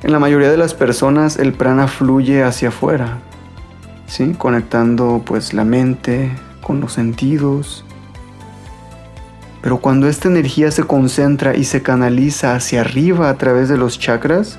En 0.02 0.12
la 0.12 0.18
mayoría 0.18 0.50
de 0.50 0.56
las 0.56 0.72
personas 0.72 1.36
el 1.36 1.52
prana 1.52 1.86
fluye 1.86 2.42
hacia 2.42 2.70
afuera, 2.70 3.18
¿sí? 4.06 4.32
conectando 4.32 5.20
pues 5.26 5.52
la 5.52 5.66
mente 5.66 6.30
con 6.62 6.80
los 6.80 6.94
sentidos. 6.94 7.84
Pero 9.60 9.76
cuando 9.76 10.08
esta 10.08 10.28
energía 10.28 10.70
se 10.70 10.84
concentra 10.84 11.54
y 11.54 11.64
se 11.64 11.82
canaliza 11.82 12.54
hacia 12.54 12.80
arriba 12.80 13.28
a 13.28 13.36
través 13.36 13.68
de 13.68 13.76
los 13.76 13.98
chakras, 13.98 14.58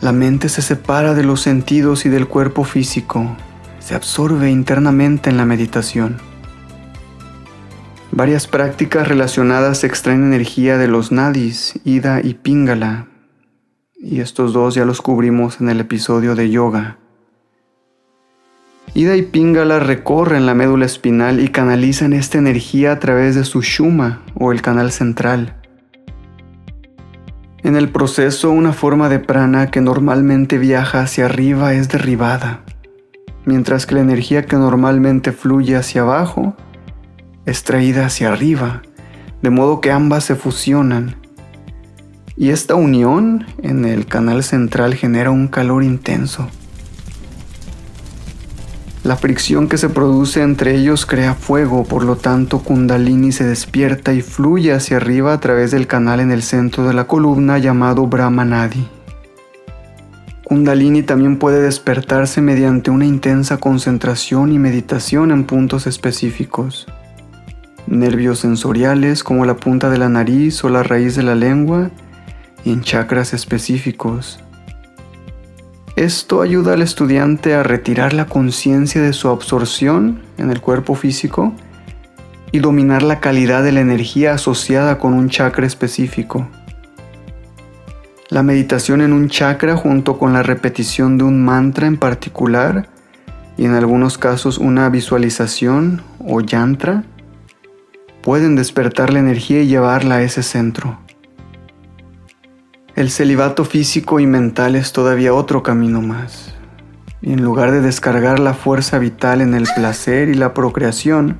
la 0.00 0.12
mente 0.12 0.48
se 0.48 0.62
separa 0.62 1.14
de 1.14 1.24
los 1.24 1.40
sentidos 1.40 2.06
y 2.06 2.08
del 2.08 2.28
cuerpo 2.28 2.64
físico, 2.64 3.36
se 3.78 3.94
absorbe 3.94 4.50
internamente 4.50 5.30
en 5.30 5.36
la 5.36 5.44
meditación. 5.44 6.18
Varias 8.12 8.46
prácticas 8.46 9.08
relacionadas 9.08 9.84
extraen 9.84 10.24
energía 10.24 10.78
de 10.78 10.88
los 10.88 11.12
nadis, 11.12 11.78
Ida 11.84 12.20
y 12.22 12.34
Pingala, 12.34 13.08
y 13.98 14.20
estos 14.20 14.52
dos 14.52 14.74
ya 14.74 14.84
los 14.84 15.02
cubrimos 15.02 15.60
en 15.60 15.68
el 15.68 15.80
episodio 15.80 16.34
de 16.34 16.50
yoga. 16.50 16.98
Ida 18.94 19.16
y 19.16 19.22
Pingala 19.22 19.78
recorren 19.80 20.46
la 20.46 20.54
médula 20.54 20.86
espinal 20.86 21.40
y 21.40 21.48
canalizan 21.48 22.12
esta 22.12 22.38
energía 22.38 22.92
a 22.92 22.98
través 22.98 23.34
de 23.34 23.44
su 23.44 23.60
shuma 23.60 24.22
o 24.34 24.52
el 24.52 24.62
canal 24.62 24.92
central. 24.92 25.55
En 27.66 27.74
el 27.74 27.88
proceso, 27.88 28.52
una 28.52 28.72
forma 28.72 29.08
de 29.08 29.18
prana 29.18 29.72
que 29.72 29.80
normalmente 29.80 30.56
viaja 30.56 31.00
hacia 31.00 31.24
arriba 31.24 31.74
es 31.74 31.88
derribada, 31.88 32.60
mientras 33.44 33.86
que 33.86 33.96
la 33.96 34.02
energía 34.02 34.46
que 34.46 34.54
normalmente 34.54 35.32
fluye 35.32 35.74
hacia 35.74 36.02
abajo 36.02 36.54
es 37.44 37.64
traída 37.64 38.06
hacia 38.06 38.28
arriba, 38.28 38.82
de 39.42 39.50
modo 39.50 39.80
que 39.80 39.90
ambas 39.90 40.22
se 40.22 40.36
fusionan. 40.36 41.16
Y 42.36 42.50
esta 42.50 42.76
unión 42.76 43.46
en 43.60 43.84
el 43.84 44.06
canal 44.06 44.44
central 44.44 44.94
genera 44.94 45.32
un 45.32 45.48
calor 45.48 45.82
intenso. 45.82 46.48
La 49.06 49.16
fricción 49.16 49.68
que 49.68 49.78
se 49.78 49.88
produce 49.88 50.42
entre 50.42 50.74
ellos 50.74 51.06
crea 51.06 51.34
fuego, 51.34 51.84
por 51.84 52.02
lo 52.02 52.16
tanto 52.16 52.58
Kundalini 52.58 53.30
se 53.30 53.44
despierta 53.44 54.12
y 54.12 54.20
fluye 54.20 54.72
hacia 54.72 54.96
arriba 54.96 55.32
a 55.32 55.38
través 55.38 55.70
del 55.70 55.86
canal 55.86 56.18
en 56.18 56.32
el 56.32 56.42
centro 56.42 56.88
de 56.88 56.92
la 56.92 57.06
columna 57.06 57.58
llamado 57.58 58.08
Brahmanadi. 58.08 58.84
Kundalini 60.42 61.04
también 61.04 61.38
puede 61.38 61.62
despertarse 61.62 62.40
mediante 62.40 62.90
una 62.90 63.06
intensa 63.06 63.58
concentración 63.58 64.50
y 64.50 64.58
meditación 64.58 65.30
en 65.30 65.44
puntos 65.44 65.86
específicos. 65.86 66.88
Nervios 67.86 68.40
sensoriales 68.40 69.22
como 69.22 69.46
la 69.46 69.54
punta 69.54 69.88
de 69.88 69.98
la 69.98 70.08
nariz 70.08 70.64
o 70.64 70.68
la 70.68 70.82
raíz 70.82 71.14
de 71.14 71.22
la 71.22 71.36
lengua 71.36 71.92
y 72.64 72.72
en 72.72 72.82
chakras 72.82 73.34
específicos. 73.34 74.40
Esto 75.96 76.42
ayuda 76.42 76.74
al 76.74 76.82
estudiante 76.82 77.54
a 77.54 77.62
retirar 77.62 78.12
la 78.12 78.26
conciencia 78.26 79.00
de 79.00 79.14
su 79.14 79.30
absorción 79.30 80.20
en 80.36 80.50
el 80.50 80.60
cuerpo 80.60 80.94
físico 80.94 81.54
y 82.52 82.58
dominar 82.58 83.02
la 83.02 83.18
calidad 83.18 83.62
de 83.62 83.72
la 83.72 83.80
energía 83.80 84.34
asociada 84.34 84.98
con 84.98 85.14
un 85.14 85.30
chakra 85.30 85.66
específico. 85.66 86.46
La 88.28 88.42
meditación 88.42 89.00
en 89.00 89.14
un 89.14 89.30
chakra 89.30 89.74
junto 89.74 90.18
con 90.18 90.34
la 90.34 90.42
repetición 90.42 91.16
de 91.16 91.24
un 91.24 91.42
mantra 91.42 91.86
en 91.86 91.96
particular 91.96 92.90
y 93.56 93.64
en 93.64 93.72
algunos 93.72 94.18
casos 94.18 94.58
una 94.58 94.90
visualización 94.90 96.02
o 96.18 96.42
yantra 96.42 97.04
pueden 98.20 98.54
despertar 98.54 99.14
la 99.14 99.20
energía 99.20 99.62
y 99.62 99.68
llevarla 99.68 100.16
a 100.16 100.22
ese 100.22 100.42
centro. 100.42 101.05
El 102.96 103.10
celibato 103.10 103.66
físico 103.66 104.20
y 104.20 104.26
mental 104.26 104.74
es 104.74 104.94
todavía 104.94 105.34
otro 105.34 105.62
camino 105.62 106.00
más. 106.00 106.54
Y 107.20 107.34
en 107.34 107.42
lugar 107.42 107.70
de 107.70 107.82
descargar 107.82 108.38
la 108.38 108.54
fuerza 108.54 108.98
vital 108.98 109.42
en 109.42 109.52
el 109.52 109.64
placer 109.76 110.30
y 110.30 110.34
la 110.34 110.54
procreación, 110.54 111.36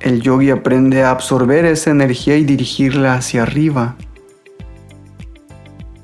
el 0.00 0.20
yogi 0.20 0.50
aprende 0.50 1.02
a 1.02 1.12
absorber 1.12 1.64
esa 1.64 1.92
energía 1.92 2.36
y 2.36 2.44
dirigirla 2.44 3.14
hacia 3.14 3.42
arriba. 3.42 3.96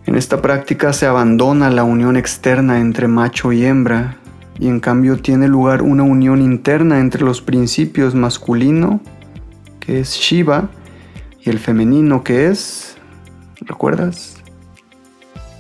En 0.07 0.15
esta 0.15 0.41
práctica 0.41 0.95
se 0.95 1.05
abandona 1.05 1.69
la 1.69 1.85
unión 1.85 2.17
externa 2.17 2.81
entre 2.81 3.09
macho 3.09 3.53
y 3.53 3.67
hembra 3.67 4.17
y 4.59 4.69
en 4.69 4.81
cambio 4.81 5.19
tiene 5.19 5.49
lugar 5.49 5.83
una 5.83 6.03
unión 6.03 6.41
interna 6.41 6.99
entre 6.99 7.25
los 7.25 7.43
principios 7.43 8.15
masculino, 8.15 9.03
que 9.81 10.01
es 10.01 10.13
Shiva, 10.13 10.71
y 11.43 11.51
el 11.51 11.59
femenino, 11.59 12.25
que 12.25 12.49
es 12.49 12.97
¿Recuerdas? 13.67 14.37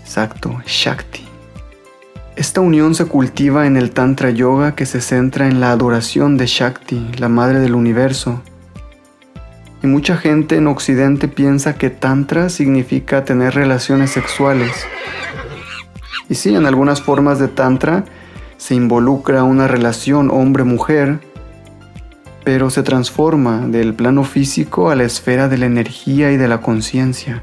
Exacto, 0.02 0.60
Shakti. 0.66 1.26
Esta 2.36 2.60
unión 2.60 2.94
se 2.94 3.06
cultiva 3.06 3.66
en 3.66 3.76
el 3.76 3.92
Tantra 3.92 4.30
Yoga 4.30 4.74
que 4.74 4.86
se 4.86 5.00
centra 5.00 5.46
en 5.46 5.60
la 5.60 5.70
adoración 5.70 6.36
de 6.36 6.46
Shakti, 6.46 7.12
la 7.18 7.28
madre 7.28 7.60
del 7.60 7.74
universo. 7.74 8.42
Y 9.82 9.86
mucha 9.86 10.16
gente 10.16 10.56
en 10.56 10.66
Occidente 10.66 11.28
piensa 11.28 11.74
que 11.74 11.90
Tantra 11.90 12.48
significa 12.48 13.24
tener 13.24 13.54
relaciones 13.54 14.10
sexuales. 14.10 14.72
Y 16.28 16.34
sí, 16.34 16.54
en 16.54 16.66
algunas 16.66 17.00
formas 17.00 17.38
de 17.38 17.48
Tantra 17.48 18.04
se 18.56 18.74
involucra 18.74 19.44
una 19.44 19.68
relación 19.68 20.30
hombre-mujer, 20.30 21.20
pero 22.44 22.68
se 22.68 22.82
transforma 22.82 23.66
del 23.68 23.94
plano 23.94 24.24
físico 24.24 24.90
a 24.90 24.96
la 24.96 25.04
esfera 25.04 25.48
de 25.48 25.58
la 25.58 25.66
energía 25.66 26.32
y 26.32 26.36
de 26.36 26.48
la 26.48 26.60
conciencia. 26.60 27.42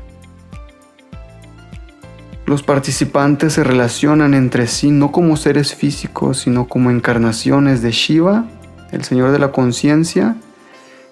Los 2.52 2.64
participantes 2.64 3.54
se 3.54 3.64
relacionan 3.64 4.34
entre 4.34 4.68
sí 4.68 4.92
no 4.92 5.14
como 5.14 5.38
seres 5.38 5.74
físicos, 5.74 6.40
sino 6.40 6.68
como 6.68 6.92
encarnaciones 6.92 7.82
de 7.82 7.92
Shiva, 7.92 8.44
el 8.92 9.06
Señor 9.06 9.32
de 9.32 9.40
la 9.40 9.54
Conciencia, 9.54 10.36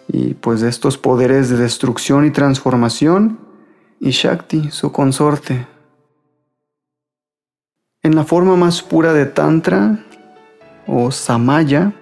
y 0.10 0.34
pues 0.34 0.60
de 0.60 0.68
estos 0.68 0.98
poderes 0.98 1.48
de 1.48 1.56
destrucción 1.56 2.26
y 2.26 2.32
transformación, 2.32 3.40
y 4.02 4.10
Shakti, 4.10 4.70
su 4.70 4.92
consorte. 4.92 5.66
En 8.04 8.18
la 8.18 8.26
forma 8.26 8.58
más 8.58 8.82
pura 8.82 9.14
de 9.14 9.26
Tantra, 9.26 9.98
o 10.88 11.10
Samaya, 11.10 11.94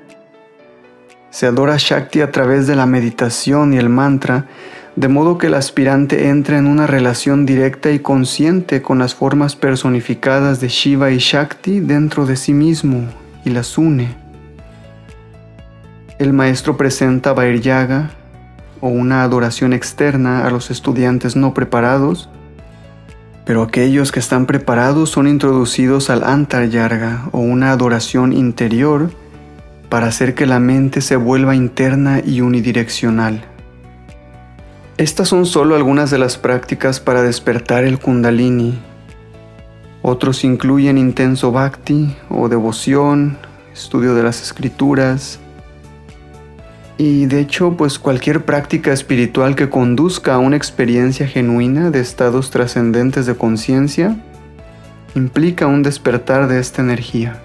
se 1.30 1.46
adora 1.46 1.76
Shakti 1.78 2.22
a 2.22 2.32
través 2.32 2.66
de 2.66 2.76
la 2.76 2.88
meditación 2.88 3.72
y 3.72 3.78
el 3.78 3.90
mantra, 3.90 4.48
de 4.98 5.08
modo 5.10 5.38
que 5.38 5.46
el 5.46 5.54
aspirante 5.54 6.28
entre 6.28 6.58
en 6.58 6.66
una 6.66 6.88
relación 6.88 7.46
directa 7.46 7.92
y 7.92 8.00
consciente 8.00 8.82
con 8.82 8.98
las 8.98 9.14
formas 9.14 9.56
personificadas 9.56 10.60
de 10.60 10.70
Shiva 10.70 11.12
y 11.12 11.20
Shakti 11.20 11.80
dentro 11.82 12.26
de 12.26 12.36
sí 12.36 12.52
mismo 12.52 13.04
y 13.46 13.52
las 13.52 13.78
une. 13.78 14.16
El 16.18 16.34
maestro 16.34 16.78
presenta 16.78 17.34
Vairyaga 17.34 18.10
o 18.82 18.88
una 18.88 19.22
adoración 19.22 19.72
externa 19.72 20.48
a 20.48 20.50
los 20.50 20.72
estudiantes 20.72 21.36
no 21.36 21.54
preparados, 21.54 22.28
pero 23.46 23.62
aquellos 23.62 24.12
que 24.12 24.20
están 24.20 24.48
preparados 24.48 25.12
son 25.12 25.28
introducidos 25.28 26.10
al 26.10 26.24
Antaryarga 26.24 27.30
o 27.34 27.40
una 27.40 27.72
adoración 27.72 28.34
interior 28.34 29.12
para 29.90 30.08
hacer 30.08 30.34
que 30.34 30.48
la 30.48 30.60
mente 30.60 31.02
se 31.02 31.18
vuelva 31.18 31.56
interna 31.56 32.20
y 32.26 32.42
unidireccional. 32.42 33.46
Estas 34.98 35.30
son 35.30 35.46
solo 35.46 35.76
algunas 35.76 36.10
de 36.10 36.18
las 36.18 36.38
prácticas 36.38 37.00
para 37.00 37.22
despertar 37.22 37.84
el 37.84 38.00
kundalini. 38.00 38.80
Otros 40.02 40.44
incluyen 40.44 40.98
intenso 40.98 41.52
bhakti 41.52 42.16
o 42.30 42.50
devoción, 42.50 43.38
estudio 43.72 44.16
de 44.16 44.24
las 44.24 44.42
escrituras. 44.42 45.40
Y 46.98 47.28
de 47.28 47.42
hecho, 47.42 47.78
pues 47.78 48.00
cualquier 48.00 48.44
práctica 48.44 48.92
espiritual 48.92 49.56
que 49.56 49.70
conduzca 49.70 50.34
a 50.34 50.40
una 50.40 50.56
experiencia 50.56 51.28
genuina 51.28 51.92
de 51.92 52.00
estados 52.00 52.50
trascendentes 52.50 53.28
de 53.28 53.36
conciencia 53.36 54.18
implica 55.14 55.68
un 55.68 55.84
despertar 55.84 56.48
de 56.48 56.60
esta 56.60 56.82
energía. 56.82 57.40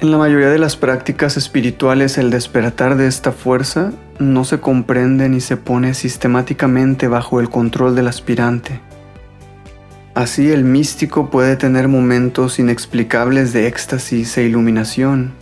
En 0.00 0.10
la 0.10 0.18
mayoría 0.18 0.50
de 0.50 0.58
las 0.58 0.76
prácticas 0.76 1.36
espirituales 1.36 2.18
el 2.18 2.30
despertar 2.30 2.96
de 2.96 3.06
esta 3.06 3.32
fuerza 3.32 3.92
no 4.18 4.44
se 4.44 4.60
comprende 4.60 5.28
ni 5.28 5.40
se 5.40 5.56
pone 5.56 5.94
sistemáticamente 5.94 7.08
bajo 7.08 7.40
el 7.40 7.48
control 7.48 7.94
del 7.94 8.08
aspirante. 8.08 8.80
Así 10.14 10.50
el 10.50 10.64
místico 10.64 11.30
puede 11.30 11.56
tener 11.56 11.88
momentos 11.88 12.58
inexplicables 12.58 13.52
de 13.52 13.66
éxtasis 13.66 14.36
e 14.36 14.44
iluminación, 14.44 15.32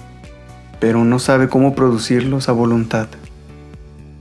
pero 0.80 1.04
no 1.04 1.18
sabe 1.18 1.48
cómo 1.48 1.74
producirlos 1.74 2.48
a 2.48 2.52
voluntad. 2.52 3.08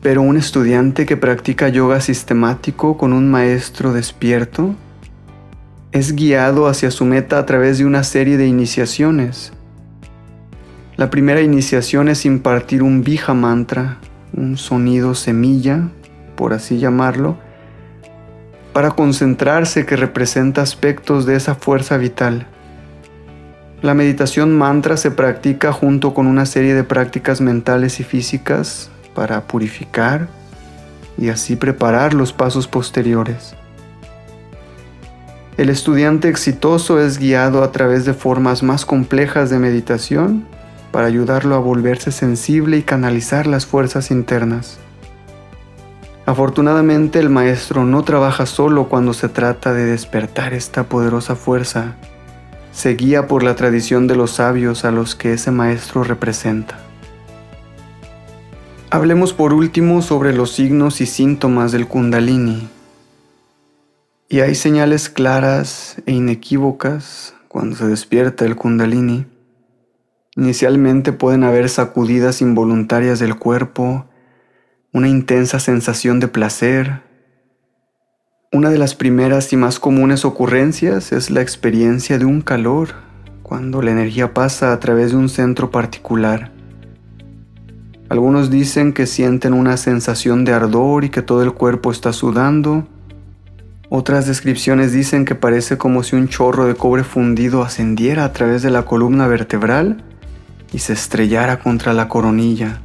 Pero 0.02 0.22
un 0.22 0.38
estudiante 0.38 1.06
que 1.06 1.17
practica 1.17 1.70
yoga 1.70 2.02
sistemático 2.02 2.98
con 2.98 3.13
un 3.13 3.30
maestro 3.30 3.94
despierto 3.94 4.76
es 5.91 6.15
guiado 6.15 6.67
hacia 6.67 6.89
su 6.89 7.06
meta 7.06 7.38
a 7.38 7.46
través 7.46 7.78
de 7.78 7.86
una 7.86 8.04
serie 8.04 8.38
de 8.38 8.48
iniciaciones. 8.48 9.54
La 11.02 11.10
primera 11.10 11.42
iniciación 11.42 12.10
es 12.10 12.26
impartir 12.28 12.84
un 12.84 13.04
Bija 13.04 13.34
mantra, 13.34 13.98
un 14.34 14.56
sonido 14.56 15.16
semilla, 15.16 15.90
por 16.36 16.54
así 16.54 16.78
llamarlo, 16.78 17.38
para 18.72 18.92
concentrarse 18.92 19.88
que 19.88 19.96
representa 19.96 20.62
aspectos 20.62 21.26
de 21.26 21.38
esa 21.38 21.56
fuerza 21.56 21.98
vital. 21.98 22.46
La 23.82 23.96
meditación 23.96 24.56
mantra 24.56 24.96
se 24.96 25.10
practica 25.10 25.74
junto 25.74 26.14
con 26.14 26.28
una 26.28 26.46
serie 26.46 26.76
de 26.76 26.84
prácticas 26.84 27.42
mentales 27.42 28.00
y 28.00 28.04
físicas 28.04 28.92
para 29.16 29.48
purificar 29.48 30.28
y 31.18 31.30
así 31.30 31.56
preparar 31.56 32.14
los 32.14 32.32
pasos 32.32 32.68
posteriores. 32.68 33.56
El 35.58 35.70
estudiante 35.70 36.30
exitoso 36.30 37.02
es 37.02 37.18
guiado 37.18 37.64
a 37.64 37.72
través 37.72 38.06
de 38.06 38.14
formas 38.14 38.62
más 38.62 38.86
complejas 38.86 39.50
de 39.50 39.58
meditación 39.58 40.46
para 40.91 41.08
ayudarlo 41.08 41.56
a 41.56 41.60
volverse 41.60 42.12
sensible 42.12 42.77
y 42.77 42.84
canalizar 42.84 43.47
las 43.47 43.65
fuerzas 43.65 44.12
internas. 44.12 44.80
Afortunadamente 46.25 47.19
el 47.19 47.30
maestro 47.30 47.84
no 47.84 48.04
trabaja 48.04 48.45
solo 48.45 48.88
cuando 48.88 49.13
se 49.13 49.30
trata 49.30 49.73
de 49.73 49.86
despertar 49.86 50.54
esta 50.54 50.84
poderosa 50.84 51.36
fuerza, 51.36 51.95
se 52.71 52.95
guía 52.95 53.27
por 53.27 53.43
la 53.43 53.56
tradición 53.56 54.08
de 54.08 54.15
los 54.15 54.32
sabios 54.32 54.86
a 54.86 54.91
los 54.91 55.15
que 55.15 55.34
ese 55.34 55.51
maestro 55.51 56.04
representa. 56.04 56.80
Hablemos 58.89 59.34
por 59.34 59.54
último 59.54 60.01
sobre 60.01 60.34
los 60.34 60.51
signos 60.51 61.01
y 61.01 61.06
síntomas 61.06 61.71
del 61.71 61.88
kundalini. 61.88 62.67
Y 64.30 64.39
hay 64.39 64.56
señales 64.56 65.10
claras 65.10 65.97
e 66.06 66.13
inequívocas 66.13 67.34
cuando 67.47 67.75
se 67.75 67.88
despierta 67.88 68.45
el 68.45 68.56
kundalini. 68.56 69.25
Inicialmente 70.38 71.12
pueden 71.12 71.44
haber 71.44 71.67
sacudidas 71.67 72.41
involuntarias 72.41 73.20
del 73.20 73.36
cuerpo, 73.36 74.06
una 74.94 75.10
intensa 75.10 75.60
sensación 75.60 76.22
de 76.22 76.30
placer. 76.30 77.02
Una 78.54 78.70
de 78.70 78.78
las 78.78 78.96
primeras 78.96 79.52
y 79.52 79.58
más 79.58 79.78
comunes 79.78 80.24
ocurrencias 80.24 81.12
es 81.12 81.32
la 81.32 81.41
experiencia 81.41 82.17
de 82.17 82.24
un 82.24 82.39
calor, 82.39 82.89
cuando 83.44 83.82
la 83.82 83.91
energía 83.91 84.34
pasa 84.34 84.72
a 84.72 84.80
través 84.80 85.12
de 85.12 85.17
un 85.17 85.28
centro 85.28 85.70
particular. 85.70 86.54
Algunos 88.08 88.50
dicen 88.50 88.94
que 88.94 89.08
sienten 89.08 89.52
una 89.52 89.76
sensación 89.76 90.46
de 90.46 90.54
ardor 90.54 91.04
y 91.04 91.10
que 91.10 91.22
todo 91.22 91.44
el 91.44 91.52
cuerpo 91.52 91.91
está 91.91 92.13
sudando, 92.13 92.88
otras 93.89 94.28
descripciones 94.28 94.94
dicen 94.94 95.26
que 95.26 95.36
parece 95.36 95.78
como 95.78 96.04
si 96.04 96.15
un 96.15 96.30
chorro 96.30 96.67
de 96.67 96.76
cobre 96.76 97.04
fundido 97.04 97.63
ascendiera 97.63 98.24
a 98.24 98.32
través 98.32 98.62
de 98.62 98.70
la 98.70 98.86
columna 98.86 99.28
vertebral 99.28 100.06
y 100.73 100.79
se 100.79 100.93
estrellara 100.93 101.60
contra 101.60 101.93
la 101.93 102.07
coronilla. 102.07 102.81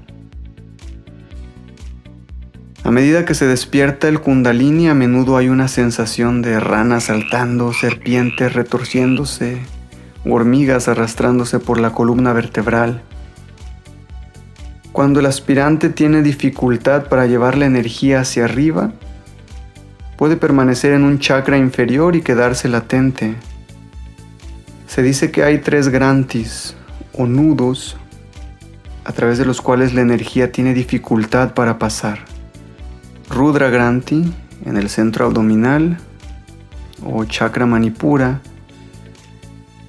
A 2.82 2.90
medida 2.90 3.24
que 3.24 3.34
se 3.34 3.46
despierta 3.46 4.08
el 4.08 4.20
kundalini 4.20 4.88
a 4.88 4.94
menudo 4.94 5.36
hay 5.36 5.48
una 5.48 5.66
sensación 5.66 6.40
de 6.40 6.60
ranas 6.60 7.04
saltando, 7.04 7.72
serpientes 7.72 8.54
retorciéndose, 8.54 9.58
hormigas 10.24 10.86
arrastrándose 10.86 11.58
por 11.58 11.80
la 11.80 11.90
columna 11.90 12.32
vertebral. 12.32 13.02
Cuando 14.92 15.18
el 15.20 15.26
aspirante 15.26 15.88
tiene 15.88 16.22
dificultad 16.22 17.08
para 17.08 17.26
llevar 17.26 17.58
la 17.58 17.66
energía 17.66 18.20
hacia 18.20 18.44
arriba, 18.44 18.92
puede 20.16 20.36
permanecer 20.36 20.92
en 20.92 21.02
un 21.02 21.18
chakra 21.18 21.58
inferior 21.58 22.14
y 22.14 22.22
quedarse 22.22 22.68
latente. 22.68 23.34
Se 24.86 25.02
dice 25.02 25.32
que 25.32 25.42
hay 25.42 25.58
tres 25.58 25.88
grantis 25.88 26.75
o 27.16 27.26
nudos 27.26 27.96
a 29.04 29.12
través 29.12 29.38
de 29.38 29.46
los 29.46 29.60
cuales 29.60 29.94
la 29.94 30.00
energía 30.00 30.50
tiene 30.50 30.74
dificultad 30.74 31.54
para 31.54 31.78
pasar. 31.78 32.18
Rudra 33.30 33.70
Granti 33.70 34.32
en 34.64 34.76
el 34.76 34.88
centro 34.88 35.26
abdominal 35.26 35.98
o 37.04 37.24
chakra 37.24 37.66
manipura. 37.66 38.40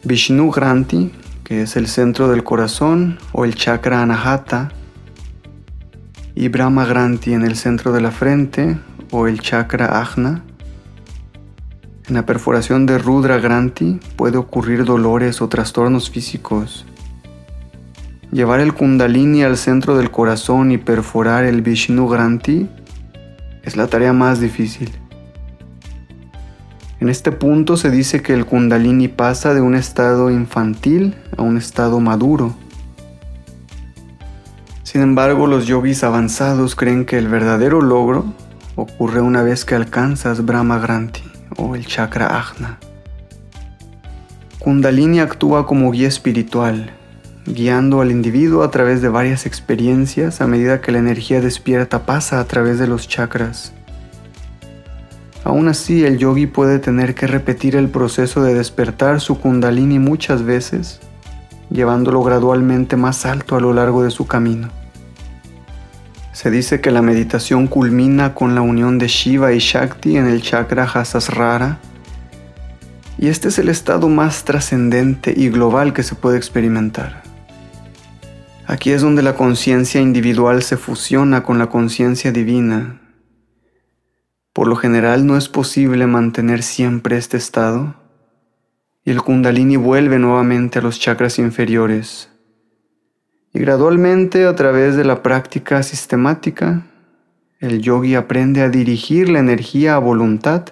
Vishnu 0.04 0.52
Granti, 0.52 1.12
que 1.44 1.64
es 1.64 1.76
el 1.76 1.88
centro 1.88 2.30
del 2.30 2.44
corazón 2.44 3.18
o 3.32 3.46
el 3.46 3.56
chakra 3.56 4.02
anahata. 4.02 4.72
Y 6.36 6.50
Brahma 6.50 6.86
Granti 6.86 7.34
en 7.34 7.44
el 7.44 7.56
centro 7.56 7.92
de 7.92 8.02
la 8.02 8.12
frente 8.12 8.78
o 9.12 9.28
el 9.28 9.42
chakra 9.42 10.00
ajna. 10.00 10.44
En 12.08 12.14
la 12.14 12.26
perforación 12.26 12.86
de 12.86 13.00
Rudra 13.00 13.38
Granti 13.38 14.00
puede 14.16 14.38
ocurrir 14.38 14.86
dolores 14.86 15.42
o 15.42 15.50
trastornos 15.50 16.10
físicos. 16.10 16.86
Llevar 18.32 18.60
el 18.60 18.74
kundalini 18.74 19.44
al 19.44 19.56
centro 19.56 19.98
del 19.98 20.12
corazón 20.12 20.72
y 20.72 20.78
perforar 20.78 21.46
el 21.46 21.62
Vishnu 21.62 22.10
Granti 22.10 22.68
es 23.64 23.78
la 23.78 23.88
tarea 23.88 24.12
más 24.12 24.42
difícil. 24.42 24.92
En 27.00 27.08
este 27.08 27.32
punto 27.32 27.78
se 27.78 27.90
dice 27.90 28.22
que 28.22 28.34
el 28.34 28.46
kundalini 28.46 29.08
pasa 29.08 29.54
de 29.54 29.62
un 29.62 29.76
estado 29.76 30.30
infantil 30.30 31.16
a 31.38 31.42
un 31.42 31.56
estado 31.58 32.02
maduro. 32.02 32.54
Sin 34.84 35.02
embargo, 35.02 35.48
los 35.48 35.66
yogis 35.66 36.04
avanzados 36.04 36.76
creen 36.76 37.06
que 37.06 37.18
el 37.18 37.30
verdadero 37.30 37.82
logro 37.82 38.26
ocurre 38.76 39.22
una 39.22 39.42
vez 39.42 39.64
que 39.64 39.76
alcanzas 39.76 40.44
Brahma 40.44 40.80
Granti 40.80 41.24
o 41.56 41.76
el 41.76 41.86
chakra 41.86 42.38
Ajna. 42.38 42.78
Kundalini 44.60 45.22
actúa 45.22 45.66
como 45.66 45.92
guía 45.92 46.08
espiritual, 46.10 46.92
guiando 47.48 48.02
al 48.02 48.12
individuo 48.12 48.62
a 48.62 48.72
través 48.72 49.02
de 49.02 49.08
varias 49.08 49.46
experiencias 49.46 50.42
a 50.42 50.48
medida 50.48 50.82
que 50.82 50.92
la 50.92 51.00
energía 51.00 51.40
despierta 51.40 52.06
pasa 52.06 52.42
a 52.42 52.44
través 52.46 52.78
de 52.78 52.88
los 52.88 53.08
chakras. 53.08 53.74
Aún 55.46 55.70
así, 55.70 56.04
el 56.04 56.18
yogi 56.18 56.46
puede 56.46 56.80
tener 56.80 57.16
que 57.16 57.26
repetir 57.26 57.78
el 57.78 57.88
proceso 57.88 58.44
de 58.44 58.54
despertar 58.54 59.22
su 59.22 59.40
kundalini 59.40 59.98
muchas 59.98 60.44
veces, 60.44 61.00
llevándolo 61.70 62.22
gradualmente 62.22 62.98
más 62.98 63.26
alto 63.26 63.56
a 63.56 63.62
lo 63.62 63.74
largo 63.74 64.04
de 64.04 64.12
su 64.12 64.28
camino. 64.28 64.68
Se 66.34 66.52
dice 66.52 66.82
que 66.82 66.92
la 66.92 67.02
meditación 67.02 67.68
culmina 67.68 68.34
con 68.34 68.56
la 68.56 68.62
unión 68.62 68.98
de 68.98 69.08
Shiva 69.08 69.54
y 69.54 69.60
Shakti 69.60 70.18
en 70.18 70.28
el 70.28 70.42
chakra 70.42 70.84
Hasasrara, 70.84 71.80
y 73.18 73.30
este 73.30 73.48
es 73.48 73.58
el 73.58 73.70
estado 73.70 74.10
más 74.10 74.44
trascendente 74.44 75.34
y 75.36 75.50
global 75.50 75.94
que 75.94 76.04
se 76.04 76.14
puede 76.14 76.38
experimentar. 76.38 77.27
Aquí 78.70 78.92
es 78.92 79.02
donde 79.02 79.24
la 79.24 79.34
conciencia 79.34 80.02
individual 80.02 80.62
se 80.62 80.76
fusiona 80.76 81.42
con 81.42 81.58
la 81.58 81.68
conciencia 81.68 82.34
divina. 82.34 83.00
Por 84.52 84.68
lo 84.68 84.76
general 84.76 85.26
no 85.26 85.38
es 85.38 85.48
posible 85.48 86.06
mantener 86.06 86.62
siempre 86.62 87.16
este 87.16 87.38
estado, 87.38 87.96
y 89.06 89.12
el 89.12 89.22
kundalini 89.22 89.78
vuelve 89.78 90.20
nuevamente 90.20 90.80
a 90.80 90.82
los 90.82 91.00
chakras 91.00 91.40
inferiores, 91.40 92.30
y 93.54 93.60
gradualmente 93.60 94.46
a 94.46 94.54
través 94.54 94.98
de 94.98 95.06
la 95.06 95.24
práctica 95.24 95.82
sistemática, 95.82 96.86
el 97.62 97.82
yogi 97.82 98.16
aprende 98.16 98.64
a 98.64 98.70
dirigir 98.70 99.30
la 99.30 99.40
energía 99.40 99.96
a 99.96 100.00
voluntad, 100.00 100.66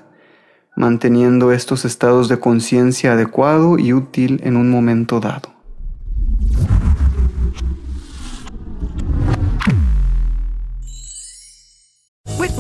manteniendo 0.75 1.53
estos 1.53 1.85
estados 1.85 2.27
de 2.27 2.39
conciencia 2.39 3.13
adecuado 3.13 3.79
y 3.79 3.93
útil 3.93 4.41
en 4.43 4.57
un 4.57 4.69
momento 4.69 5.21
dado. 5.21 5.55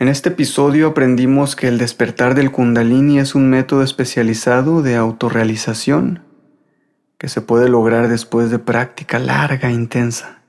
En 0.00 0.08
este 0.08 0.30
episodio 0.30 0.88
aprendimos 0.88 1.56
que 1.56 1.68
el 1.68 1.76
despertar 1.76 2.34
del 2.34 2.50
Kundalini 2.50 3.18
es 3.18 3.34
un 3.34 3.50
método 3.50 3.82
especializado 3.82 4.80
de 4.80 4.96
autorrealización 4.96 6.22
que 7.18 7.28
se 7.28 7.42
puede 7.42 7.68
lograr 7.68 8.08
después 8.08 8.50
de 8.50 8.58
práctica 8.58 9.18
larga 9.18 9.68
e 9.68 9.74
intensa. 9.74 10.42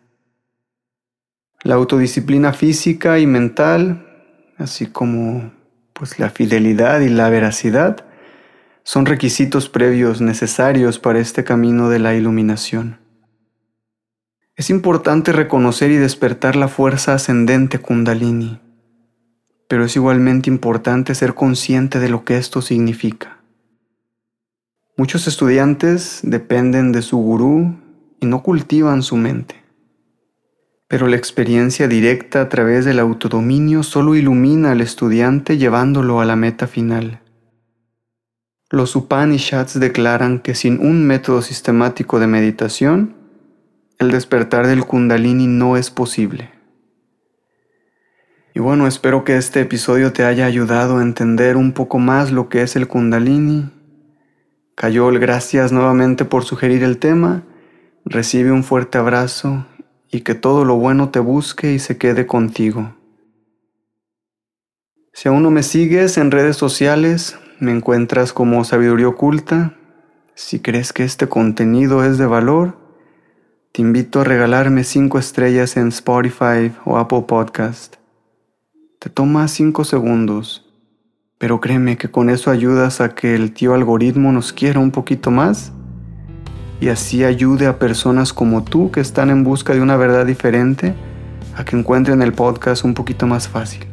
La 1.63 1.75
autodisciplina 1.75 2.53
física 2.53 3.19
y 3.19 3.27
mental, 3.27 4.07
así 4.57 4.85
como 4.85 5.51
pues 5.91 6.17
la 6.17 6.29
fidelidad 6.29 7.01
y 7.01 7.09
la 7.09 7.29
veracidad, 7.29 8.05
son 8.83 9.05
requisitos 9.05 9.67
previos 9.67 10.21
necesarios 10.21 10.97
para 10.97 11.19
este 11.19 11.43
camino 11.43 11.89
de 11.89 11.99
la 11.99 12.15
iluminación. 12.15 12.99
Es 14.55 14.69
importante 14.69 15.33
reconocer 15.33 15.91
y 15.91 15.97
despertar 15.97 16.55
la 16.55 16.69
fuerza 16.69 17.15
ascendente 17.15 17.79
kundalini, 17.79 18.61
pero 19.71 19.85
es 19.85 19.95
igualmente 19.95 20.49
importante 20.49 21.15
ser 21.15 21.33
consciente 21.33 21.99
de 21.99 22.09
lo 22.09 22.25
que 22.25 22.35
esto 22.35 22.61
significa. 22.61 23.37
Muchos 24.97 25.29
estudiantes 25.29 26.19
dependen 26.23 26.91
de 26.91 27.01
su 27.01 27.17
gurú 27.17 27.77
y 28.19 28.25
no 28.25 28.43
cultivan 28.43 29.01
su 29.01 29.15
mente. 29.15 29.55
Pero 30.89 31.07
la 31.07 31.15
experiencia 31.15 31.87
directa 31.87 32.41
a 32.41 32.49
través 32.49 32.83
del 32.83 32.99
autodominio 32.99 33.83
solo 33.83 34.15
ilumina 34.15 34.71
al 34.71 34.81
estudiante 34.81 35.57
llevándolo 35.57 36.19
a 36.19 36.25
la 36.25 36.35
meta 36.35 36.67
final. 36.67 37.21
Los 38.69 38.97
Upanishads 38.97 39.79
declaran 39.79 40.39
que 40.39 40.53
sin 40.53 40.85
un 40.85 41.07
método 41.07 41.41
sistemático 41.41 42.19
de 42.19 42.27
meditación, 42.27 43.15
el 43.99 44.11
despertar 44.11 44.67
del 44.67 44.83
kundalini 44.83 45.47
no 45.47 45.77
es 45.77 45.91
posible. 45.91 46.60
Y 48.53 48.59
bueno, 48.59 48.87
espero 48.87 49.23
que 49.23 49.37
este 49.37 49.61
episodio 49.61 50.11
te 50.11 50.25
haya 50.25 50.45
ayudado 50.45 50.97
a 50.97 51.01
entender 51.01 51.57
un 51.57 51.71
poco 51.71 51.99
más 51.99 52.31
lo 52.31 52.49
que 52.49 52.61
es 52.61 52.75
el 52.75 52.87
kundalini 52.87 53.69
Cayol, 54.81 55.19
gracias 55.19 55.71
nuevamente 55.71 56.25
por 56.25 56.43
sugerir 56.43 56.81
el 56.81 56.97
tema. 56.97 57.43
Recibe 58.03 58.51
un 58.51 58.63
fuerte 58.63 58.97
abrazo 58.97 59.67
y 60.09 60.21
que 60.21 60.33
todo 60.33 60.65
lo 60.65 60.75
bueno 60.77 61.09
te 61.09 61.19
busque 61.19 61.71
y 61.73 61.77
se 61.77 61.99
quede 61.99 62.25
contigo. 62.25 62.95
Si 65.13 65.29
aún 65.29 65.43
no 65.43 65.51
me 65.51 65.61
sigues 65.61 66.17
en 66.17 66.31
redes 66.31 66.57
sociales, 66.57 67.37
me 67.59 67.71
encuentras 67.71 68.33
como 68.33 68.63
Sabiduría 68.63 69.09
Oculta. 69.09 69.77
Si 70.33 70.61
crees 70.61 70.93
que 70.93 71.03
este 71.03 71.29
contenido 71.29 72.03
es 72.03 72.17
de 72.17 72.25
valor, 72.25 72.75
te 73.73 73.83
invito 73.83 74.21
a 74.21 74.23
regalarme 74.23 74.83
5 74.83 75.19
estrellas 75.19 75.77
en 75.77 75.89
Spotify 75.89 76.71
o 76.85 76.97
Apple 76.97 77.25
Podcast. 77.27 78.00
Te 79.01 79.09
toma 79.09 79.47
5 79.47 79.83
segundos, 79.83 80.63
pero 81.39 81.59
créeme 81.59 81.97
que 81.97 82.11
con 82.11 82.29
eso 82.29 82.51
ayudas 82.51 83.01
a 83.01 83.15
que 83.15 83.33
el 83.33 83.51
tío 83.51 83.73
algoritmo 83.73 84.31
nos 84.31 84.53
quiera 84.53 84.79
un 84.79 84.91
poquito 84.91 85.31
más 85.31 85.73
y 86.79 86.89
así 86.89 87.23
ayude 87.23 87.65
a 87.65 87.79
personas 87.79 88.31
como 88.31 88.63
tú 88.63 88.91
que 88.91 88.99
están 88.99 89.31
en 89.31 89.43
busca 89.43 89.73
de 89.73 89.81
una 89.81 89.97
verdad 89.97 90.27
diferente 90.27 90.93
a 91.57 91.65
que 91.65 91.75
encuentren 91.75 92.21
el 92.21 92.33
podcast 92.33 92.83
un 92.83 92.93
poquito 92.93 93.25
más 93.25 93.47
fácil. 93.47 93.87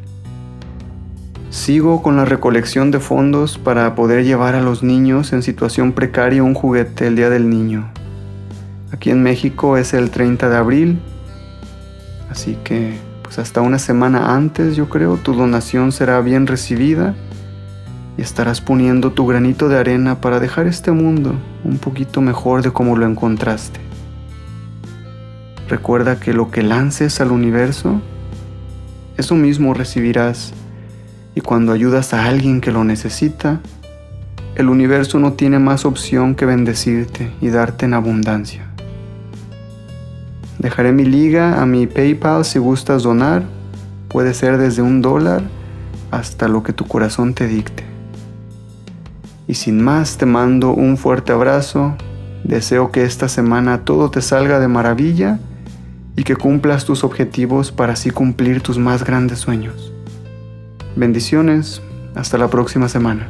Sigo 1.49 2.03
con 2.03 2.15
la 2.15 2.25
recolección 2.25 2.91
de 2.91 2.99
fondos 2.99 3.57
para 3.57 3.95
poder 3.95 4.25
llevar 4.25 4.53
a 4.53 4.61
los 4.61 4.83
niños 4.83 5.33
en 5.33 5.41
situación 5.41 5.93
precaria 5.93 6.43
un 6.43 6.53
juguete 6.53 7.07
el 7.07 7.15
Día 7.15 7.31
del 7.31 7.49
Niño. 7.49 7.91
Aquí 8.91 9.09
en 9.09 9.23
México 9.23 9.75
es 9.75 9.95
el 9.95 10.11
30 10.11 10.49
de 10.49 10.55
abril, 10.55 10.99
así 12.29 12.59
que 12.63 13.08
pues 13.29 13.37
hasta 13.37 13.61
una 13.61 13.77
semana 13.77 14.33
antes 14.33 14.75
yo 14.75 14.89
creo 14.89 15.17
tu 15.17 15.33
donación 15.33 15.91
será 15.91 16.19
bien 16.19 16.47
recibida 16.47 17.13
y 18.17 18.23
estarás 18.23 18.59
poniendo 18.59 19.11
tu 19.11 19.27
granito 19.27 19.69
de 19.69 19.77
arena 19.77 20.19
para 20.19 20.39
dejar 20.39 20.65
este 20.65 20.91
mundo 20.91 21.35
un 21.63 21.77
poquito 21.77 22.21
mejor 22.21 22.63
de 22.63 22.71
como 22.71 22.97
lo 22.97 23.05
encontraste. 23.05 23.79
Recuerda 25.67 26.19
que 26.19 26.33
lo 26.33 26.49
que 26.49 26.63
lances 26.63 27.21
al 27.21 27.31
universo, 27.31 28.01
eso 29.15 29.35
mismo 29.35 29.75
recibirás 29.75 30.51
y 31.35 31.41
cuando 31.41 31.71
ayudas 31.71 32.15
a 32.15 32.25
alguien 32.25 32.61
que 32.61 32.71
lo 32.71 32.83
necesita, 32.83 33.59
el 34.55 34.69
universo 34.69 35.19
no 35.19 35.33
tiene 35.33 35.59
más 35.59 35.85
opción 35.85 36.33
que 36.33 36.47
bendecirte 36.47 37.31
y 37.41 37.49
darte 37.49 37.85
en 37.85 37.93
abundancia. 37.93 38.68
Dejaré 40.59 40.91
mi 40.91 41.05
liga 41.05 41.61
a 41.61 41.65
mi 41.65 41.87
PayPal 41.87 42.43
si 42.43 42.59
gustas 42.59 43.03
donar. 43.03 43.43
Puede 44.09 44.33
ser 44.33 44.57
desde 44.57 44.81
un 44.81 45.01
dólar 45.01 45.41
hasta 46.11 46.49
lo 46.49 46.63
que 46.63 46.73
tu 46.73 46.85
corazón 46.85 47.33
te 47.33 47.47
dicte. 47.47 47.83
Y 49.47 49.53
sin 49.55 49.81
más 49.81 50.17
te 50.17 50.25
mando 50.25 50.73
un 50.73 50.97
fuerte 50.97 51.31
abrazo. 51.31 51.95
Deseo 52.43 52.91
que 52.91 53.03
esta 53.03 53.29
semana 53.29 53.85
todo 53.85 54.11
te 54.11 54.21
salga 54.21 54.59
de 54.59 54.67
maravilla 54.67 55.39
y 56.17 56.23
que 56.23 56.35
cumplas 56.35 56.83
tus 56.83 57.05
objetivos 57.05 57.71
para 57.71 57.93
así 57.93 58.09
cumplir 58.09 58.61
tus 58.61 58.77
más 58.77 59.05
grandes 59.05 59.39
sueños. 59.39 59.93
Bendiciones, 60.97 61.81
hasta 62.15 62.37
la 62.37 62.49
próxima 62.49 62.89
semana. 62.89 63.29